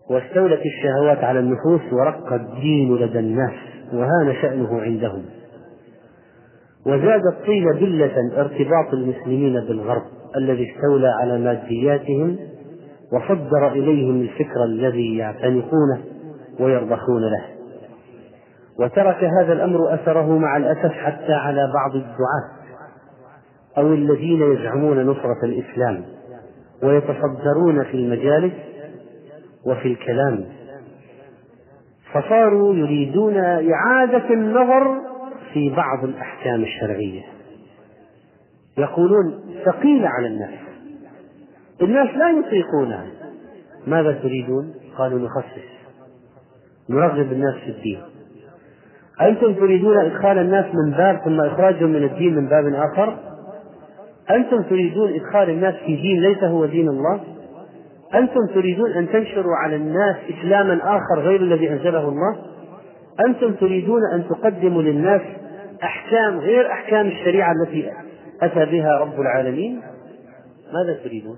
[0.09, 3.53] واستولت الشهوات على النفوس ورق الدين لدى الناس
[3.93, 5.25] وهان شأنه عندهم.
[6.85, 10.03] وزادت طيلة بلة ارتباط المسلمين بالغرب
[10.37, 12.37] الذي استولى على مادياتهم
[13.13, 16.03] وصدر إليهم الفكر الذي يعتنقونه
[16.59, 17.54] ويرضخون له.
[18.79, 22.65] وترك هذا الأمر أثره مع الأسف حتى على بعض الدعاة
[23.77, 26.05] أو الذين يزعمون نصرة الإسلام
[26.83, 28.53] ويتصدرون في المجالس
[29.65, 30.45] وفي الكلام.
[32.13, 33.37] فصاروا يريدون
[33.73, 35.01] إعادة النظر
[35.53, 37.23] في بعض الأحكام الشرعية.
[38.77, 40.59] يقولون ثقيلة على الناس.
[41.81, 43.05] الناس لا يطيقونها
[43.87, 45.75] ماذا تريدون؟ قالوا نخصص.
[46.89, 48.01] نرغب الناس في الدين.
[49.21, 53.17] أنتم تريدون إدخال الناس من باب ثم إخراجهم من الدين من باب آخر
[54.31, 57.23] أنتم تريدون إدخال الناس في دين ليس هو دين الله
[58.13, 62.35] أنتم تريدون أن تنشروا على الناس إسلاما آخر غير الذي أنزله الله
[63.27, 65.21] أنتم تريدون أن تقدموا للناس
[65.83, 67.91] أحكام غير أحكام الشريعة التي
[68.41, 69.81] أتى بها رب العالمين
[70.73, 71.37] ماذا تريدون؟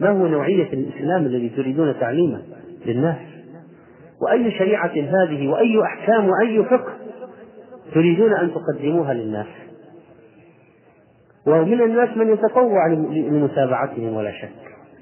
[0.00, 2.42] ما هو نوعية الإسلام الذي تريدون تعليمه
[2.86, 3.16] للناس؟
[4.22, 6.92] وأي شريعة هذه وأي أحكام وأي فقه
[7.94, 9.46] تريدون أن تقدموها للناس.
[11.46, 14.50] ومن الناس من يتطوع لمتابعتهم ولا شك.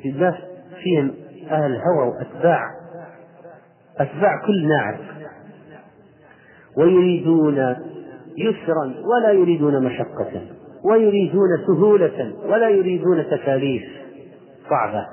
[0.05, 0.35] الناس
[0.83, 1.15] فيهم
[1.51, 2.61] أهل هوى وأتباع.
[3.99, 4.97] أتباع كل ناعم.
[6.77, 7.77] ويريدون
[8.37, 10.41] يسرا ولا يريدون مشقة
[10.85, 13.83] ويريدون سهولة ولا يريدون تكاليف.
[14.71, 15.07] صعبة.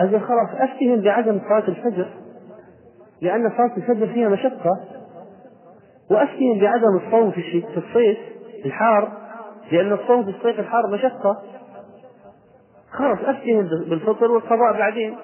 [0.00, 2.08] أجل خلاص أفتهم بعدم صلاة الفجر.
[3.22, 4.80] لأن صلاة الفجر فيها مشقة.
[6.10, 8.18] وأفتهم بعدم الصوم في الصيف
[8.64, 9.12] الحار
[9.72, 11.42] لأن الصوم في الصيف الحار مشقة.
[12.90, 15.16] خلاص أفتهم بالفطر والقضاء بعدين.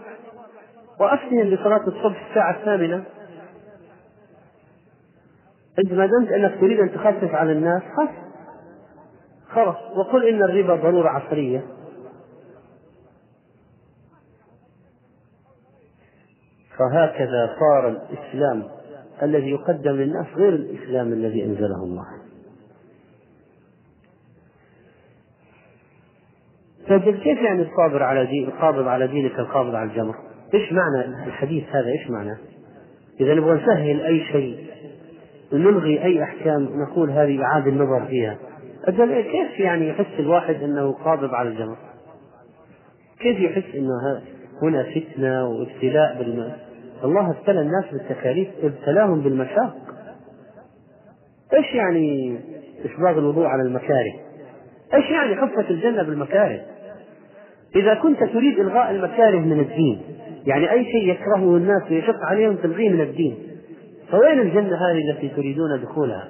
[1.01, 3.05] وأفتهم بصلاة الصبح الساعة الثامنة.
[5.79, 8.11] أنت ما دمت أنك تريد أن تخفف على الناس خف
[9.49, 9.77] خلاص.
[9.97, 11.78] وقل إن الربا ضرورة عصرية.
[16.79, 18.65] فهكذا صار الإسلام
[19.23, 22.05] الذي يقدم للناس غير الإسلام الذي أنزله الله
[26.89, 30.15] طيب كيف يعني الصابر على دين القابض على دينك القابض على الجمر؟
[30.55, 32.37] إيش معنى الحديث هذا؟ إيش معناه؟
[33.21, 34.67] إذا نبغى نسهل أي شيء
[35.53, 38.39] ونلغي أي أحكام نقول هذه إعادة النظر فيها
[38.85, 41.77] أجل كيف يعني يحس الواحد أنه قابض على الجمر؟
[43.21, 44.23] كيف يحس أنه
[44.63, 46.68] هنا فتنة وابتلاء بالماء؟
[47.05, 49.77] الله ابتلى الناس بالتكاليف ابتلاهم بالمشاق
[51.55, 52.39] إيش يعني
[52.85, 54.15] اسباغ الوضوء على المكاره؟
[54.95, 56.61] إيش يعني حفة الجنة بالمكاره؟
[57.77, 60.01] إذا كنت تريد إلغاء المكاره من الدين
[60.47, 63.39] يعني أي شيء يكرهه الناس ويشق عليهم تلغيه من الدين
[64.11, 66.29] فوين الجنة هذه التي تريدون دخولها؟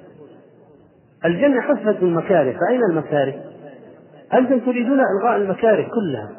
[1.25, 3.33] الجنة حفة المكاره فأين المكاره؟
[4.33, 6.29] أنتم تريدون إلغاء المكاره كلها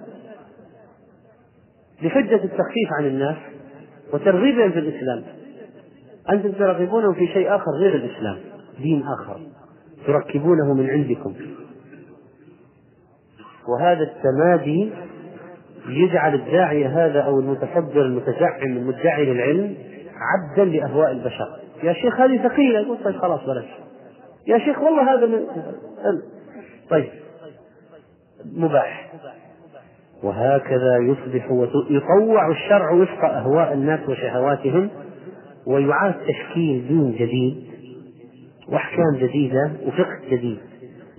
[2.03, 3.37] بحجة التخفيف عن الناس
[4.13, 5.25] وترغيبهم في الإسلام.
[6.31, 8.39] أنتم ترغبونهم في شيء آخر غير الإسلام
[8.79, 9.41] دين آخر.
[10.07, 11.35] تركبونه من عندكم.
[13.69, 14.91] وهذا التمادي
[15.89, 19.75] يجعل الداعية هذا أو المتصدر المتزعم المدعي للعلم
[20.15, 21.61] عبدا لأهواء البشر.
[21.83, 22.81] يا شيخ هذه ثقيلة.
[22.81, 23.69] يقول طيب خلاص بلاش.
[24.47, 25.47] يا شيخ والله هذا من
[26.91, 27.09] طيب.
[28.45, 29.13] مباح.
[30.23, 31.45] وهكذا يصبح
[31.91, 34.91] يطوع الشرع وفق أهواء الناس وشهواتهم
[35.67, 37.65] ويعاد تشكيل دين جديد
[38.69, 40.59] وأحكام جديدة وفقه جديد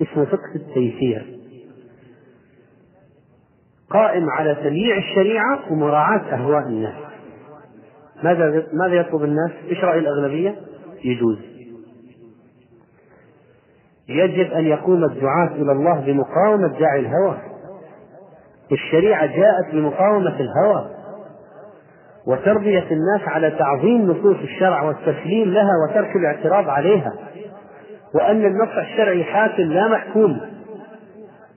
[0.01, 1.25] اسمه فقه التيسير
[3.89, 6.95] قائم على تمييع الشريعة ومراعاة أهواء الناس
[8.23, 10.55] ماذا ماذا يطلب الناس؟ إيش رأي الأغلبية؟
[11.03, 11.37] يجوز
[14.09, 17.50] يجب أن يقوم الدعاة إلى الله بمقاومة داعي الهوى
[18.71, 20.89] الشريعة جاءت لمقاومة الهوى
[22.27, 27.13] وتربية الناس على تعظيم نصوص الشرع والتسليم لها وترك الاعتراض عليها
[28.15, 30.41] وأن النص الشرعي حاكم لا محكوم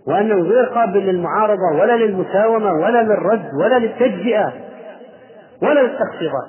[0.08, 4.52] وأنه غير قابل للمعارضة ولا للمساومة ولا للرد ولا للتجزئة
[5.62, 6.48] ولا للتخفيضات.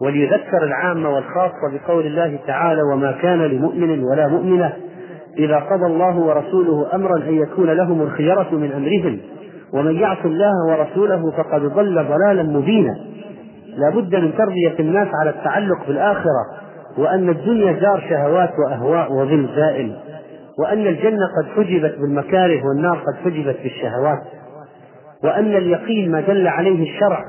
[0.00, 4.72] وليذكر العامة والخاصة بقول الله تعالى وما كان لمؤمن ولا مؤمنة
[5.38, 9.20] إذا قضى الله ورسوله أمرا أن يكون لهم الخيرة من أمرهم
[9.72, 12.94] ومن يعص الله ورسوله فقد ضل ضلالا مبينا.
[13.76, 16.46] لا بد من تربية الناس على التعلق بالآخرة
[16.98, 19.96] وأن الدنيا دار شهوات وأهواء وظل زائل
[20.58, 24.22] وأن الجنة قد حجبت بالمكاره والنار قد حجبت بالشهوات
[25.24, 27.24] وأن اليقين ما دل عليه الشرع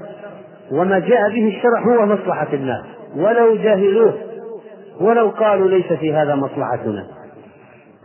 [0.72, 2.84] وما جاء به الشرع هو مصلحة الناس
[3.16, 4.14] ولو جاهلوه
[5.02, 7.08] ولو قالوا ليس في هذا مصلحتنا.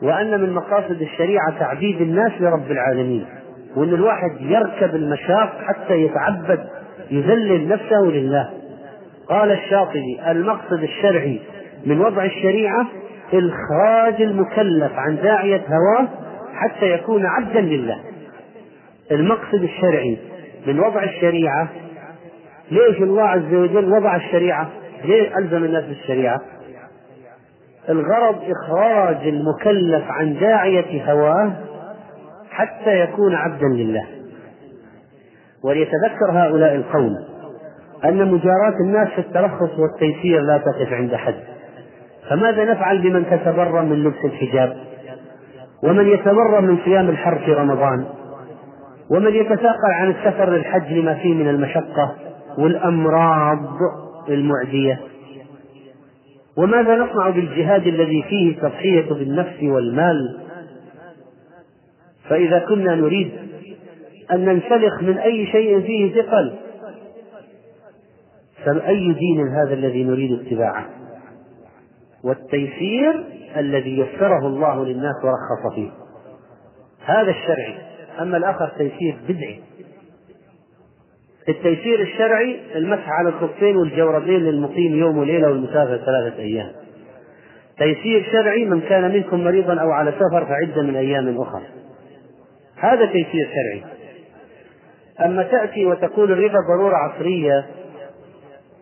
[0.03, 3.27] وأن من مقاصد الشريعة تعبيد الناس لرب العالمين.
[3.77, 6.67] وأن الواحد يركب المشاق حتى يتعبد
[7.11, 8.51] يذلل نفسه لله.
[9.29, 11.41] قال الشاطبي المقصد الشرعي
[11.87, 12.87] من وضع الشريعة
[13.33, 16.09] إخراج المكلف عن داعية هواه
[16.55, 17.99] حتى يكون عبدا لله.
[19.11, 20.19] المقصد الشرعي
[20.67, 21.69] من وضع الشريعة
[22.71, 24.69] ليش الله عز وجل وضع الشريعة؟
[25.05, 26.41] ليه ألزم الناس بالشريعة؟
[27.89, 31.53] الغرض إخراج المكلف عن داعية هواه
[32.53, 34.07] حتى يكون عبدا لله.
[35.65, 37.17] وليتذكر هؤلاء القوم
[38.05, 41.35] أن مجاراة الناس في الترخص والتيسير لا تقف عند حد.
[42.31, 44.77] فماذا نفعل بمن تتبرى من لبس الحجاب؟
[45.85, 48.05] ومن يتبرى من صيام الحر في رمضان؟
[49.11, 52.15] ومن يتثاقل عن السفر للحج لما فيه من المشقة
[52.59, 53.59] والأمراض
[54.29, 55.01] المعدية؟
[56.57, 60.42] وماذا نصنع بالجهاد الذي فيه تضحية بالنفس والمال
[62.29, 63.31] فإذا كنا نريد
[64.33, 66.53] أن ننسلخ من أي شيء فيه ثقل
[68.65, 70.87] فأي دين هذا الذي نريد اتباعه؟
[72.25, 73.25] والتيسير
[73.57, 75.91] الذي يسره الله للناس ورخص فيه.
[77.05, 77.75] هذا الشرعي.
[78.21, 79.61] أما الآخر تيسير بدعي.
[81.49, 86.73] التيسير الشرعي المسح على الخفين والجوربين للمقيم يوم وليلة والمسافر ثلاثة أيام.
[87.79, 91.63] تيسير شرعي من كان منكم مريضا أو على سفر فعدة من أيام أخرى
[92.83, 93.85] هذا تيسير شرعي.
[95.25, 97.67] أما تأتي وتقول الربا ضرورة عصرية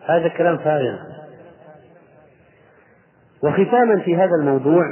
[0.05, 0.97] هذا كلام فارغ.
[3.43, 4.83] وختاما في هذا الموضوع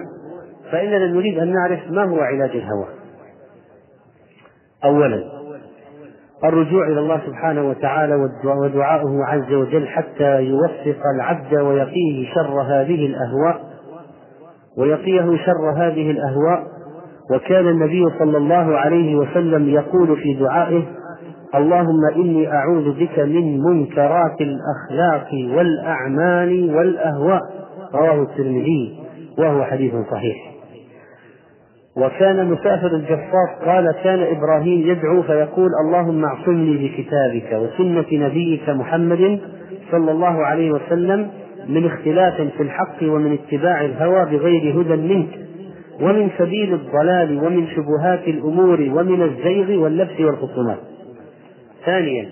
[0.72, 2.88] فإننا نريد أن نعرف ما هو علاج الهوى.
[4.84, 5.40] أولا
[6.44, 13.62] الرجوع إلى الله سبحانه وتعالى ودعاؤه عز وجل حتى يوفق العبد ويقيه شر هذه الأهواء
[14.78, 16.79] ويقيه شر هذه الأهواء
[17.32, 20.84] وكان النبي صلى الله عليه وسلم يقول في دعائه
[21.56, 25.28] اللهم إني أعوذ بك من منكرات الأخلاق
[25.58, 27.42] والأعمال والأهواء.
[27.96, 29.00] رواه الترمذي
[29.38, 30.36] وهو حديث صحيح.
[31.98, 39.40] وكان مسافر الجفاف قال كان إبراهيم يدعو فيقول اللهم اعصمني بكتابك وسنة نبيك محمد
[39.92, 41.30] صلى الله عليه وسلم
[41.68, 45.49] من اختلاف في الحق ومن اتباع الهوى بغير هدى منك
[46.02, 50.80] ومن سبيل الضلال ومن شبهات الأمور ومن الزيغ واللبس والخصومات.
[51.86, 52.30] ثانيا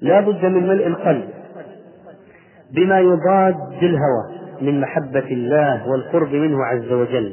[0.00, 1.28] لا بد من ملء القلب
[2.74, 4.24] بما يضاد الهوى
[4.60, 7.32] من محبة الله والقرب منه عز وجل.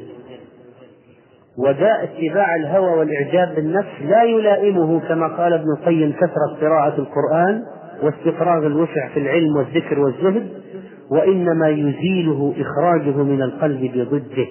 [1.57, 7.61] وداء اتباع الهوى والإعجاب بالنفس لا يلائمه كما قال ابن القيم كثرة قراءة القرآن
[8.03, 10.49] واستفراغ الوسع في العلم والذكر والزهد.
[11.11, 14.47] وإنما يزيله إخراجه من القلب بضده.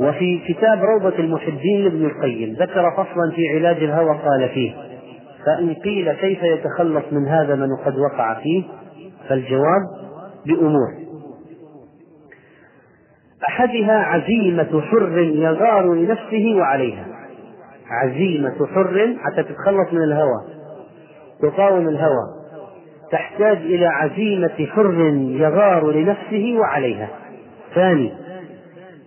[0.00, 4.74] وفي كتاب روضة المحبين لابن القيم ذكر فصلا في علاج الهوى قال فيه
[5.46, 8.62] فإن قيل كيف يتخلص من هذا من قد وقع فيه
[9.28, 9.82] فالجواب
[10.46, 11.04] بأمور.
[13.48, 17.06] أحدها عزيمة حر يغار لنفسه وعليها.
[17.86, 20.40] عزيمة حر حتى تتخلص من الهوى
[21.42, 22.43] تقاوم الهوى.
[23.12, 24.94] تحتاج إلى عزيمة حر
[25.28, 27.08] يغار لنفسه وعليها.
[27.74, 28.12] ثاني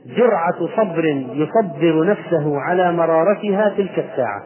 [0.05, 4.43] جرعة صبر يصبر نفسه على مرارتها تلك الساعة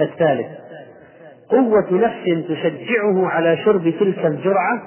[0.00, 0.46] الثالث
[1.50, 4.82] قوة نفس تشجعه على شرب تلك الجرعة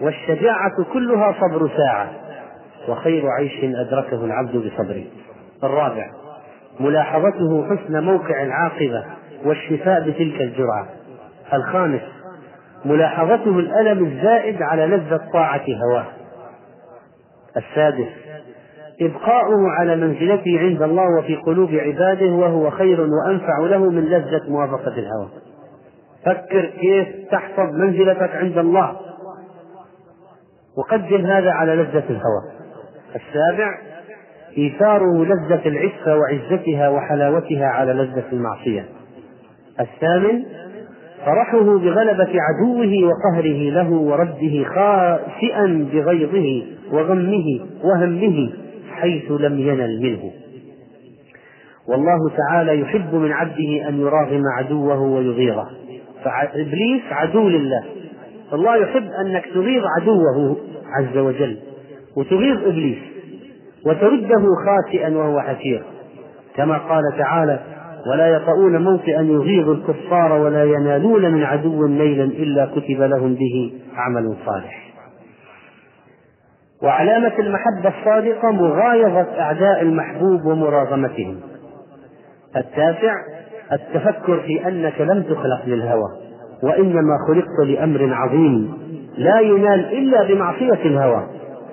[0.00, 2.10] والشجاعة كلها صبر ساعة.
[2.88, 5.04] وخير عيش أدركه العبد بصبره.
[5.64, 6.10] الرابع
[6.80, 9.04] ملاحظته حسن موقع العاقبة
[9.44, 10.88] والشفاء بتلك الجرعة.
[11.52, 12.00] الخامس
[12.84, 16.06] ملاحظته الألم الزائد على لذة طاعة هواه.
[17.56, 18.08] السادس
[19.00, 24.92] إبقاؤه على منزلته عند الله وفي قلوب عباده وهو خير وأنفع له من لذة موافقة
[24.92, 25.28] الهوى.
[26.26, 28.96] فكر كيف تحفظ منزلتك عند الله.
[30.78, 32.42] وقدم هذا على لذة الهوى.
[33.16, 33.78] السابع
[34.58, 38.84] إيثاره لذة العفة وعزتها وحلاوتها على لذة المعصية.
[39.80, 40.44] الثامن
[41.26, 48.50] فرحه بغلبة عدوه وقهره له ورده خاسئا بغيظه وغمه وهمه
[48.92, 50.30] حيث لم ينل منه.
[51.88, 55.66] والله تعالى يحب من عبده أن يراغم عدوه ويغيظه.
[56.24, 57.84] فإبليس عدو لله.
[58.52, 60.56] الله يحب أنك تغيظ عدوه
[60.98, 61.58] عز وجل
[62.16, 62.98] وتغيظ إبليس
[63.86, 65.82] وترده خاسئا وهو حسير.
[66.56, 67.60] كما قال تعالى
[68.06, 74.36] ولا يطؤون موطئا يغيظ الكفار ولا ينالون من عدو نيلا إلا كتب لهم به عمل
[74.46, 74.90] صالح.
[76.82, 81.40] وعلامة المحبة الصادقة مغايظة أعداء المحبوب ومراغمتهم.
[82.56, 83.14] التاسع
[83.72, 86.08] التفكر في أنك لم تخلق للهوى
[86.62, 88.74] وإنما خلقت لأمر عظيم
[89.18, 91.26] لا ينال إلا بمعصية الهوى.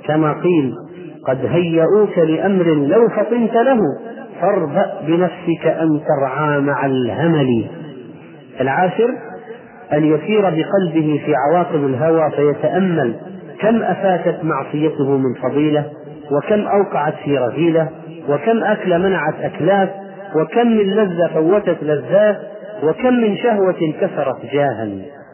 [0.07, 0.73] كما قيل
[1.27, 3.79] قد هيئوك لأمر لو فطنت له
[4.41, 7.65] فاربأ بنفسك أن ترعى مع الهمل.
[8.61, 9.09] العاشر
[9.93, 13.15] أن يسير بقلبه في عواقب الهوى فيتأمل.
[13.59, 15.85] كم أفاتت معصيته من فضيلة؟
[16.31, 17.89] وكم أوقعت في رذيلة؟
[18.30, 19.89] وكم أكل منعت أكلات؟
[20.35, 22.38] وكم من لذة فوتت لذات؟
[22.84, 24.89] وكم من شهوة كسرت جاها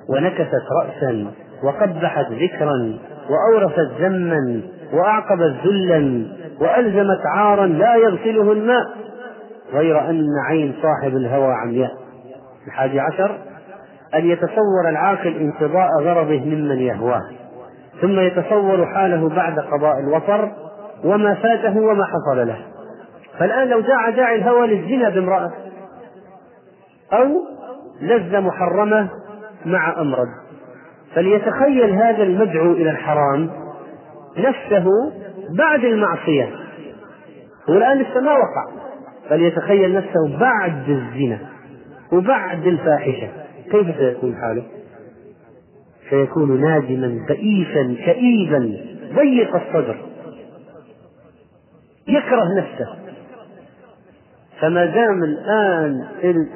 [0.10, 1.26] ونكست رأسا؟
[1.64, 2.98] وقبحت ذكرا
[3.30, 4.62] وأورثت ذما
[4.94, 6.26] وأعقبت ذلا
[6.62, 8.86] وألزمت عارا لا يغسله الماء
[9.74, 11.92] غير أن عين صاحب الهوى عمياء
[12.68, 13.38] الحادي عشر
[14.16, 17.22] أن يتصور العاقل انقضاء غرضه ممن يهواه
[18.02, 20.52] ثم يتصور حاله بعد قضاء الوطر
[21.04, 22.58] وما فاته وما حصل له.
[23.40, 25.52] فالآن لو دعا داعي الهوى للزنا بامرأة
[27.14, 27.28] أو
[28.02, 29.10] لذ محرمة
[29.66, 30.28] مع أمرد
[31.16, 33.50] فليتخيل هذا المدعو إلى الحرام
[34.38, 34.86] نفسه
[35.50, 36.50] بعد المعصية.
[37.70, 38.84] هو الآن لسه ما وقع
[39.30, 41.40] فليتخيل نفسه بعد الزنا
[42.14, 43.28] وبعد الفاحشة.
[43.72, 44.64] كيف سيكون حاله؟
[46.10, 48.78] سيكون نادما بئيسا كئيبا
[49.16, 49.98] ضيق الصدر.
[52.08, 52.96] يكره نفسه.
[54.60, 56.08] فما دام الآن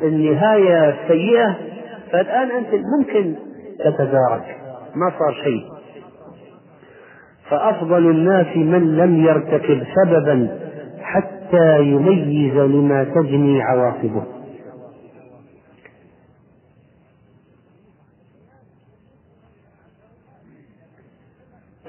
[0.04, 1.56] النهاية سيئة
[2.12, 2.68] فالآن أنت
[3.00, 3.36] ممكن
[3.80, 4.58] تتدارك.
[4.96, 5.77] ما صار شيء.
[7.50, 10.60] فأفضل الناس من لم يرتكب سببا
[11.02, 14.24] حتى يميز لما تجني عواقبه.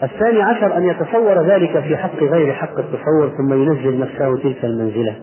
[0.03, 5.17] الثاني عشر أن يتصور ذلك في حق غير حق التصور ثم ينزل نفسه تلك المنزلة.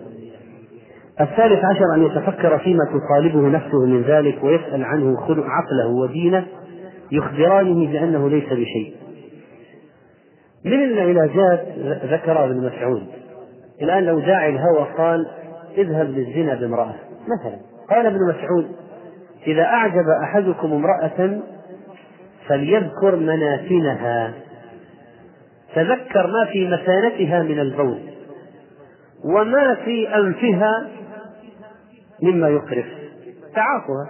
[1.22, 6.46] الثالث عشر أن يتفكر فيما تطالبه نفسه من ذلك ويسأل عنه عقله ودينه
[7.12, 9.05] يخبرانه بأنه ليس بشيء.
[10.66, 11.66] من العلاجات
[12.04, 13.08] ذكر ابن مسعود.
[13.82, 15.28] الآن لو داعي الهوى قال
[15.78, 16.96] اذهب للزنا بامرأة.
[17.22, 17.58] مثلا.
[17.90, 18.76] قال ابن مسعود
[19.48, 21.42] إذا أعجب أحدكم امرأة
[22.48, 24.34] فليذكر منافنها
[25.76, 28.00] تذكر ما في مثانتها من البول
[29.26, 30.88] وما في أنفها
[32.22, 32.86] مما يقرف.
[33.56, 34.08] تعافها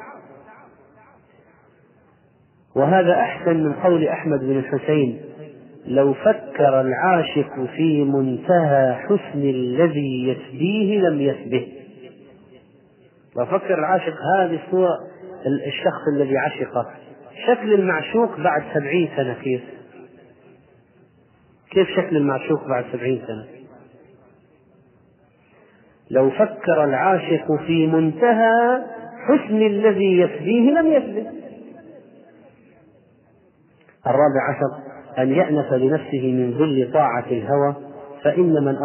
[2.75, 5.24] وهذا أحسن من قول أحمد بن الحسين
[5.87, 11.67] لو فكر العاشق في منتهى حسن الذي يسبيه لم يسبه.
[13.37, 14.97] لو فكر العاشق هذه الصورة
[15.67, 16.91] الشخص الذي عشقه
[17.47, 19.61] شكل المعشوق بعد سبعين سنة كيف؟
[21.71, 23.45] كيف شكل المعشوق بعد سبعين سنة؟
[26.11, 28.81] لو فكر العاشق في منتهى
[29.27, 31.31] حسن الذي يسبيه لم يسبه.
[34.07, 34.84] الرابع عشر
[35.19, 37.75] أن يأنف لنفسه من ذل طاعة الهوى
[38.23, 38.75] فإن من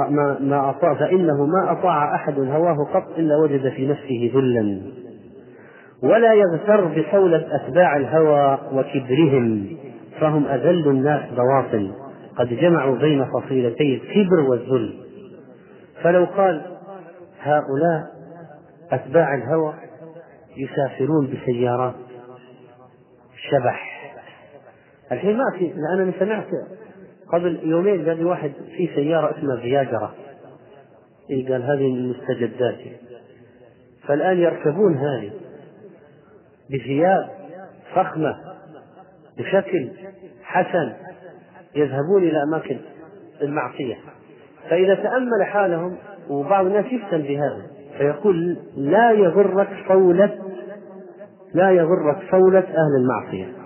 [0.49, 4.81] ما, أطاع فإنه ما أطاع أحد هواه قط إلا وجد في نفسه ذلا.
[6.03, 9.77] ولا يغتر بقولة أتباع الهوى وكبرهم
[10.21, 11.93] فهم أذل الناس بواطل.
[12.37, 14.95] قد جمعوا بين فصيلتي الكبر والذل.
[16.03, 16.63] فلو قال
[17.41, 18.07] هؤلاء
[18.93, 19.75] أتباع الهوى
[20.57, 21.95] يسافرون بسيارات
[23.51, 23.90] شبح.
[25.13, 26.47] الحين ما في أنا سمعت
[27.33, 30.15] قبل يومين قال لي واحد في سيارة اسمها فياجرا.
[31.31, 32.79] إيه قال هذه من مستجدات
[34.07, 35.31] فالآن يركبون هذه
[36.71, 37.29] بثياب
[37.95, 38.37] فخمة
[39.39, 39.91] بشكل
[40.43, 40.93] حسن
[41.75, 42.79] يذهبون إلى أماكن
[43.43, 43.97] المعصية.
[44.71, 45.97] فإذا تأمل حالهم
[46.31, 47.67] وبعض الناس يفتن بهذا
[47.99, 50.39] فيقول لا يغرك صولة
[51.55, 53.60] لا يغرك صولة أهل المعصية.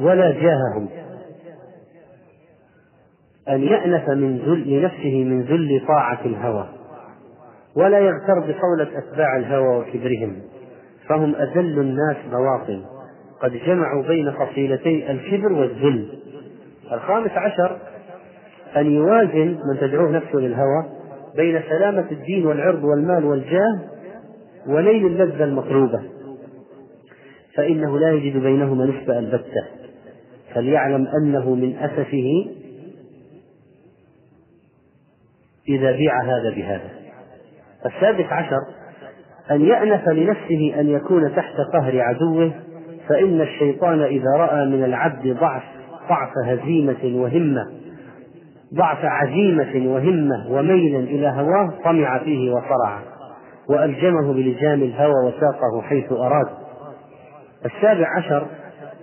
[0.00, 0.88] ولا جاههم.
[3.48, 6.68] أن يأنف من ذل لنفسه من ذل طاعة الهوى.
[7.76, 10.42] ولا يغتر بصولة أتباع الهوى وكبرهم.
[11.08, 12.82] فهم أذل الناس بواطن.
[13.40, 16.18] قد جمعوا بين فصيلتي الكبر والذل.
[16.92, 17.78] الخامس عشر
[18.76, 20.84] أن يوازن من تدعوه نفسه للهوى
[21.36, 23.78] بين سلامة الدين والعرض والمال والجاه
[24.66, 26.02] ونيل اللذة المطلوبة.
[27.56, 29.81] فإنه لا يجد بينهما نسبة البتة.
[30.54, 32.46] فليعلم أنه من أسفه
[35.68, 36.90] إذا بيع هذا بهذا.
[37.86, 38.58] السادس عشر
[39.50, 42.52] أن يأنف لنفسه أن يكون تحت قهر عدوه
[43.08, 45.62] فإن الشيطان إذا رأى من العبد ضعف
[46.08, 47.66] ضعف هزيمة وهمة
[48.74, 53.02] ضعف عزيمة وهمة وميلا إلى هواه طمع فيه وصرعه
[53.68, 56.46] وألجمه بلجام الهوى وساقه حيث أراد.
[57.64, 58.46] السابع عشر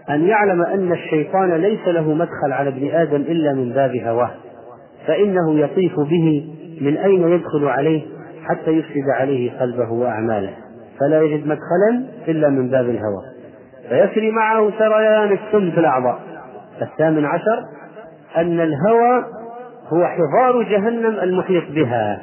[0.09, 4.31] أن يعلم أن الشيطان ليس له مدخل على ابن آدم إلا من باب هواه
[5.07, 6.47] فإنه يطيف به
[6.81, 8.01] من أين يدخل عليه
[8.45, 10.53] حتى يفسد عليه قلبه وأعماله
[10.99, 13.23] فلا يجد مدخلا إلا من باب الهوى.
[13.89, 16.19] فيسري معه سريان السم في الأعضاء.
[16.81, 17.63] الثامن عشر
[18.37, 19.25] أن الهوى
[19.87, 22.21] هو حضار جهنم المحيط بها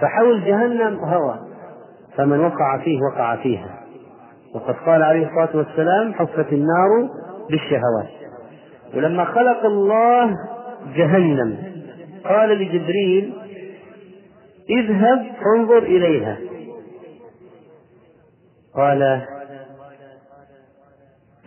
[0.00, 1.38] فحول جهنم هوى
[2.16, 3.75] فمن وقع فيه وقع فيها.
[4.56, 7.08] وقد قال عليه الصلاة والسلام حفت النار
[7.50, 8.08] بالشهوات.
[8.94, 10.30] ولما خلق الله
[10.96, 11.58] جهنم
[12.24, 13.32] قال لجبريل
[14.70, 16.36] اذهب فانظر إليها.
[18.76, 19.22] قال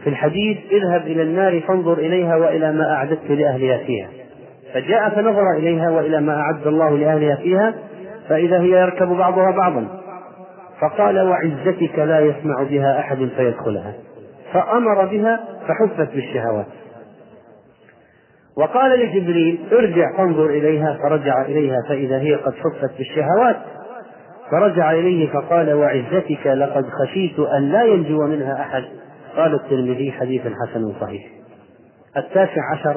[0.03, 4.09] في الحديث اذهب إلى النار فانظر إليها وإلى ما أعددت لأهلها فيها.
[4.73, 7.73] فجاء فنظر إليها وإلى ما أعد الله لأهلها فيها
[8.29, 9.98] فإذا هي يركب بعضها بعضا.
[10.81, 13.93] فقال وعزتك لا يسمع بها أحد فيدخلها.
[14.53, 16.65] فأمر بها فحفت بالشهوات.
[18.57, 23.55] وقال لجبريل ارجع فانظر إليها فرجع إليها فإذا هي قد حفت بالشهوات.
[24.51, 28.83] فرجع إليه فقال وعزتك لقد خشيت أن لا ينجو منها أحد.
[29.37, 31.23] قال الترمذي حديث حسن صحيح.
[32.17, 32.95] التاسع عشر.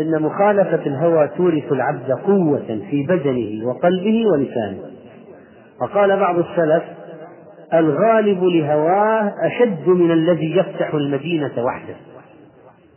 [0.00, 4.87] إن مخالفة الهوى تورث العبد قوة في بدنه وقلبه ولسانه.
[5.82, 6.82] وقال بعض السلف
[7.74, 11.94] الغالب لهواه أشد من الذي يفتح المدينة وحده.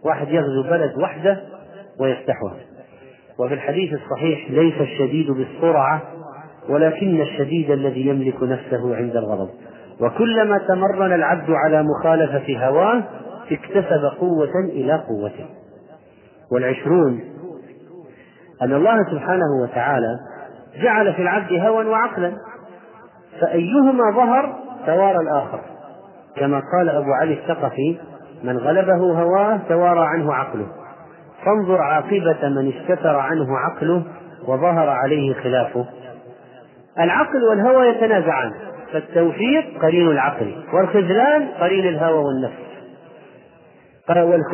[0.06, 1.41] واحد يغزو بلد وحده
[1.99, 2.56] ويفتحها.
[3.40, 6.02] وفي الحديث الصحيح ليس الشديد بالسرعة
[6.70, 9.49] ولكن الشديد الذي يملك نفسه عند الغضب.
[10.02, 13.03] وكلما تمرن العبد على مخالفة هواه
[13.52, 15.45] اكتسب قوة إلى قوته.
[16.52, 17.20] والعشرون
[18.62, 20.16] أن الله سبحانه وتعالى
[20.84, 22.34] جعل في العبد هوى وعقلا.
[23.40, 24.56] فأيهما ظهر
[24.86, 25.60] توارى الآخر؟
[26.36, 27.98] كما قال أبو علي الثقفي
[28.44, 30.68] من غلبه هواه توارى عنه عقله.
[31.45, 34.03] فانظر عاقبة من استتر عنه عقله
[34.48, 35.86] وظهر عليه خلافه.
[36.99, 38.52] العقل والهوى يتنازعان
[38.94, 42.72] فالتوفيق قرين العقل والخذلان قرين الهوى والنفس.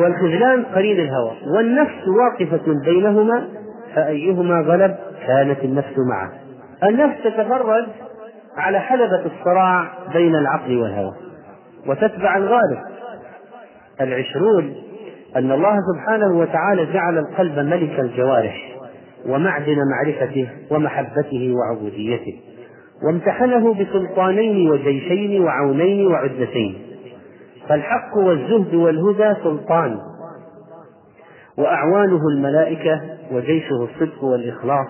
[0.00, 3.48] والخذلان قرين الهوى والنفس واقفة بينهما
[3.94, 4.96] فأيهما غلب
[5.26, 6.32] كانت النفس معه.
[6.82, 7.86] النفس تتفرج
[8.58, 11.12] على حلبة الصراع بين العقل والهوى
[11.86, 12.78] وتتبع الغالب.
[14.00, 14.74] العشرون
[15.36, 18.76] أن الله سبحانه وتعالى جعل القلب ملك الجوارح
[19.26, 22.40] ومعدن معرفته ومحبته وعبوديته
[23.06, 26.78] وامتحنه بسلطانين وجيشين وعونين وعدتين.
[27.68, 29.98] فالحق والزهد والهدى سلطان
[31.58, 33.00] وأعوانه الملائكة
[33.32, 34.88] وجيشه الصدق والإخلاص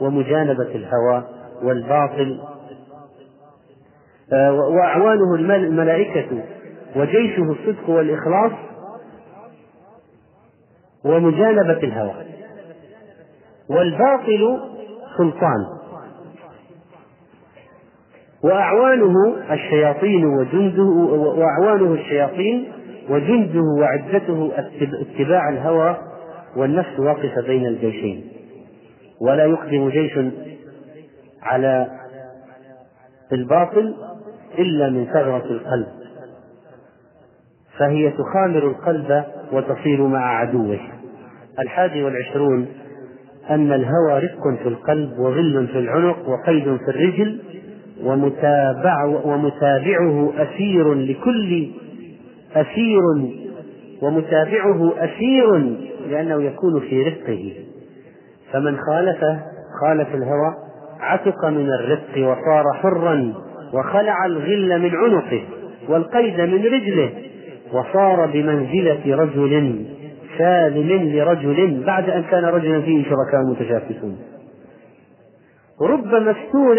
[0.00, 1.24] ومجانبة الهوى
[1.62, 2.40] والباطل
[4.50, 6.42] وأعوانه الملائكة
[6.96, 8.52] وجيشه الصدق والإخلاص
[11.04, 12.14] ومجانبة الهوى.
[13.70, 14.60] والباطل
[15.18, 15.66] سلطان.
[18.44, 19.14] وأعوانه
[19.50, 20.82] الشياطين وجنده
[21.18, 22.72] وأعوانه الشياطين
[23.10, 24.52] وجنده وعدته
[25.00, 25.96] اتباع الهوى
[26.56, 28.28] والنفس واقفة بين الجيشين.
[29.20, 30.18] ولا يقدم جيش
[31.42, 31.86] على
[33.32, 33.94] الباطل
[34.58, 35.86] إلا من ثغرة القلب.
[37.78, 40.78] فهي تخامر القلب وتصير مع عدوه.
[41.58, 42.66] الحادي والعشرون
[43.50, 47.40] أن الهوى رق في القلب وظل في العنق وقيد في الرجل
[48.04, 51.70] ومتابع ومتابعه أسير لكل
[52.54, 53.00] أسير
[54.02, 55.58] ومتابعه أسير
[56.10, 57.52] لأنه يكون في رقه
[58.52, 59.40] فمن خالفه
[59.80, 60.54] خالف الهوى
[61.00, 63.34] عتق من الرق وصار حرا
[63.72, 65.42] وخلع الغل من عنقه
[65.88, 67.10] والقيد من رجله
[67.72, 69.84] وصار بمنزلة رجل
[70.38, 74.18] سالم لرجل بعد أن كان رجلا فيه شركاء متشاكسون.
[75.80, 76.76] رب مستور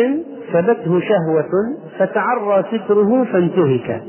[0.53, 1.51] فبته شهوة
[1.99, 4.01] فتعرى ستره فانتهك.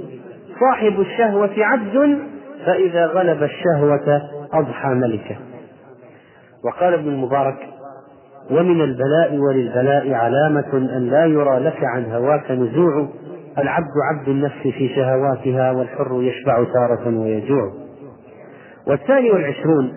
[0.61, 2.19] صاحب الشهوة عبد
[2.67, 4.23] فإذا غلب الشهوة
[4.53, 5.37] أضحى ملكا
[6.65, 7.57] وقال ابن المبارك
[8.51, 13.09] ومن البلاء وللبلاء علامة أن لا يرى لك عن هواك نزوع.
[13.59, 17.73] العبد عبد النفس في شهواتها والحر يشبع تارة ويجوع.
[18.87, 19.93] والثاني والعشرون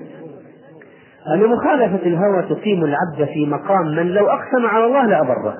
[1.34, 5.58] أن مخالفة الهوى تقيم العبد في مقام من لو أقسم على الله لأبره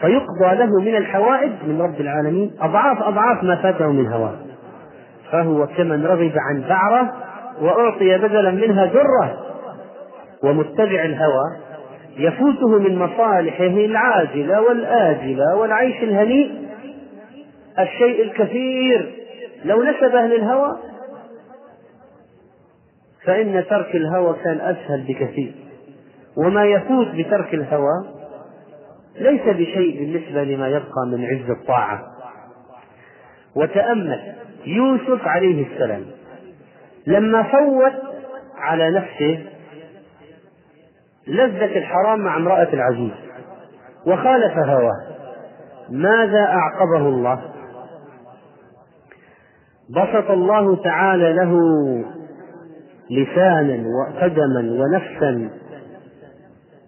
[0.00, 4.34] فيقضى له من الحوائج من رب العالمين أضعاف أضعاف ما فاته من هواه.
[5.32, 7.12] فهو كمن رغب عن بعرة
[7.60, 9.47] وأعطي بدلا منها درة
[10.42, 11.56] ومتبع الهوى
[12.16, 16.68] يفوته من مصالحه العاجلة والآجلة والعيش الهنيء.
[17.78, 19.14] الشيء الكثير
[19.64, 20.78] لو نسبه للهوى
[23.24, 25.52] فإن ترك الهوى كان أسهل بكثير.
[26.36, 28.04] وما يفوت بترك الهوى
[29.20, 32.02] ليس بشيء بالنسبة لما يبقى من عز الطاعة.
[33.56, 34.34] وتأمل
[34.66, 36.04] يوسف عليه السلام
[37.06, 37.92] لما فوت
[38.58, 39.38] على نفسه
[41.28, 43.12] لذة الحرام مع امرأة العزيز.
[44.06, 45.06] وخالف هواه.
[45.90, 47.40] ماذا أعقبه الله؟
[49.90, 51.54] بسط الله تعالى له
[53.10, 55.50] لسانا وقدما ونفسا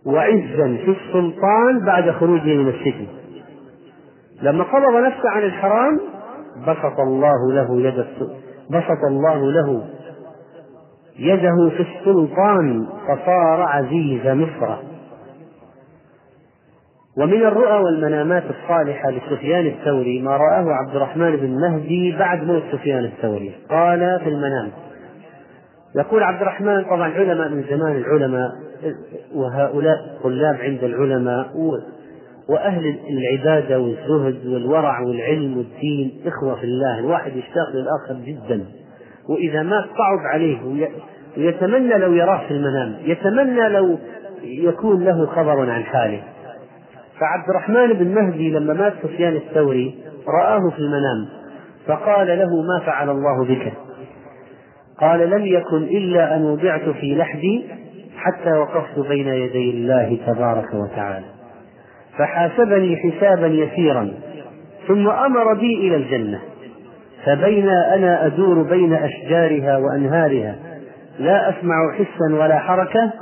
[0.07, 3.07] وعزا في السلطان بعد خروجه من السجن.
[4.43, 6.01] لما قبض نفسه عن الحرام
[6.67, 8.07] بسط الله له يد
[8.71, 9.85] بسط الله له
[11.19, 14.77] يده في السلطان فصار عزيز مصر
[17.19, 23.05] ومن الرؤى والمنامات الصالحة لسفيان الثوري ما رآه عبد الرحمن بن مهدي بعد موت سفيان
[23.05, 23.53] الثوري.
[23.71, 24.71] قال في المنام.
[25.97, 28.51] يقول عبد الرحمن طبعا علماء من زمان العلماء
[29.35, 31.51] وهؤلاء طلاب عند العلماء
[32.49, 38.65] وأهل العبادة والزهد والورع والعلم والدين إخوة في الله الواحد يشتاق للآخر جدا.
[39.29, 40.59] وإذا مات صعب عليه
[41.37, 43.99] ويتمنى لو يراه في المنام يتمنى لو
[44.43, 46.23] يكون له خبر عن حاله.
[47.21, 49.95] فعبد الرحمن بن مهدي لما مات سفيان الثوري
[50.29, 51.29] رآه في المنام
[51.87, 53.73] فقال له ما فعل الله بك؟
[55.01, 57.65] قال لم يكن إلا أن وضعت في لحدي
[58.17, 61.27] حتى وقفت بين يدي الله تبارك وتعالى.
[62.19, 64.13] فحاسبني حسابا يسيرا
[64.89, 66.41] ثم أمر بي إلى الجنة.
[67.27, 70.57] فبينا أنا أدور بين أشجارها وأنهارها.
[71.19, 73.13] لا أسمع حسا ولا حركة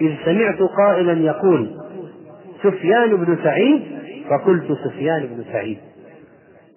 [0.00, 1.70] إذ سمعت قائلا يقول
[2.62, 3.82] سفيان بن سعيد؟
[4.30, 5.78] فقلت سفيان بن سعيد.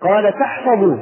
[0.01, 0.97] قال تحفظ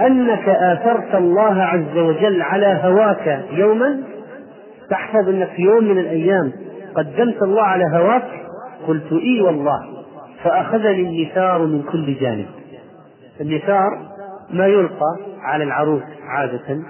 [0.00, 4.02] أنك آثرت الله عز وجل على هواك يوما؟
[4.90, 6.52] تحفظ أنك في يوم من الأيام
[6.94, 8.24] قدمت الله على هواك؟
[8.86, 9.78] قلت إي والله.
[10.44, 12.46] فأخذني النثار من كل جانب.
[13.40, 14.11] النثار
[14.52, 16.82] ما يلقى على العروس عادة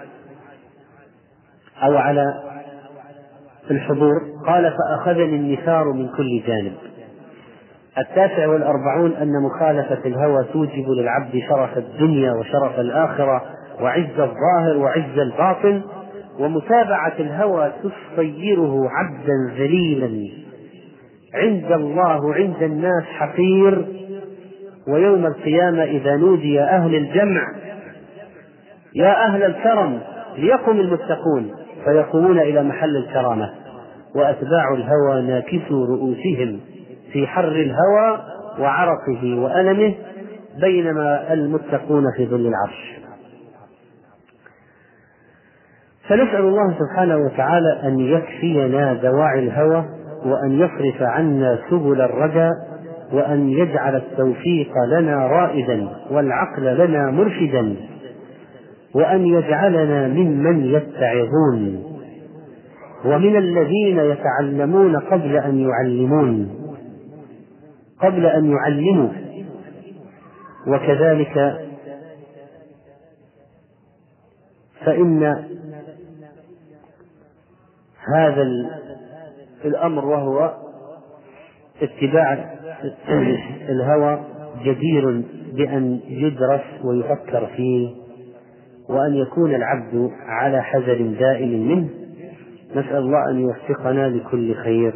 [1.82, 2.34] أو على
[3.70, 6.72] الحضور قال فأخذني النثار من كل جانب.
[7.98, 13.42] التاسع والأربعون أن مخالفة الهوى توجب للعبد شرف الدنيا وشرف الآخرة
[13.80, 15.82] وعز الظاهر وعز الباطن
[16.38, 20.32] ومتابعة الهوى تصيره عبدا ذليلا
[21.34, 23.86] عند الله وعند الناس حقير
[24.88, 27.40] ويوم القيامة إذا نودي أهل الجمع
[28.94, 30.00] يا أهل الكرم
[30.38, 31.50] ليقم المتقون
[31.84, 33.50] فيقومون إلى محل الكرامة
[34.14, 36.60] وأتباع الهوى ناكسوا رؤوسهم
[37.12, 38.24] في حر الهوى
[38.58, 39.94] وعرقه وألمه
[40.60, 42.92] بينما المتقون في ظل العرش.
[46.08, 49.84] فنسأل الله سبحانه وتعالى أن يكفينا دواعي الهوى
[50.24, 52.71] وأن يصرف عنا سبل الرجاء
[53.12, 57.76] وأن يجعل التوفيق لنا رائدا والعقل لنا مرشدا
[58.94, 61.84] وأن يجعلنا ممن يتعظون
[63.04, 66.58] ومن الذين يتعلمون قبل أن يعلمون
[68.00, 69.08] قبل أن يعلموا.
[70.66, 71.60] وكذلك
[74.84, 75.24] فإن
[78.14, 78.42] هذا
[79.64, 80.61] الأمر وهو
[81.82, 82.54] اتباع
[83.68, 84.20] الهوى
[84.64, 85.22] جدير
[85.56, 87.88] بأن يدرس ويفكر فيه
[88.88, 91.88] وأن يكون العبد على حذر دائم منه.
[92.70, 94.94] نسأل الله أن يوفقنا لكل خير.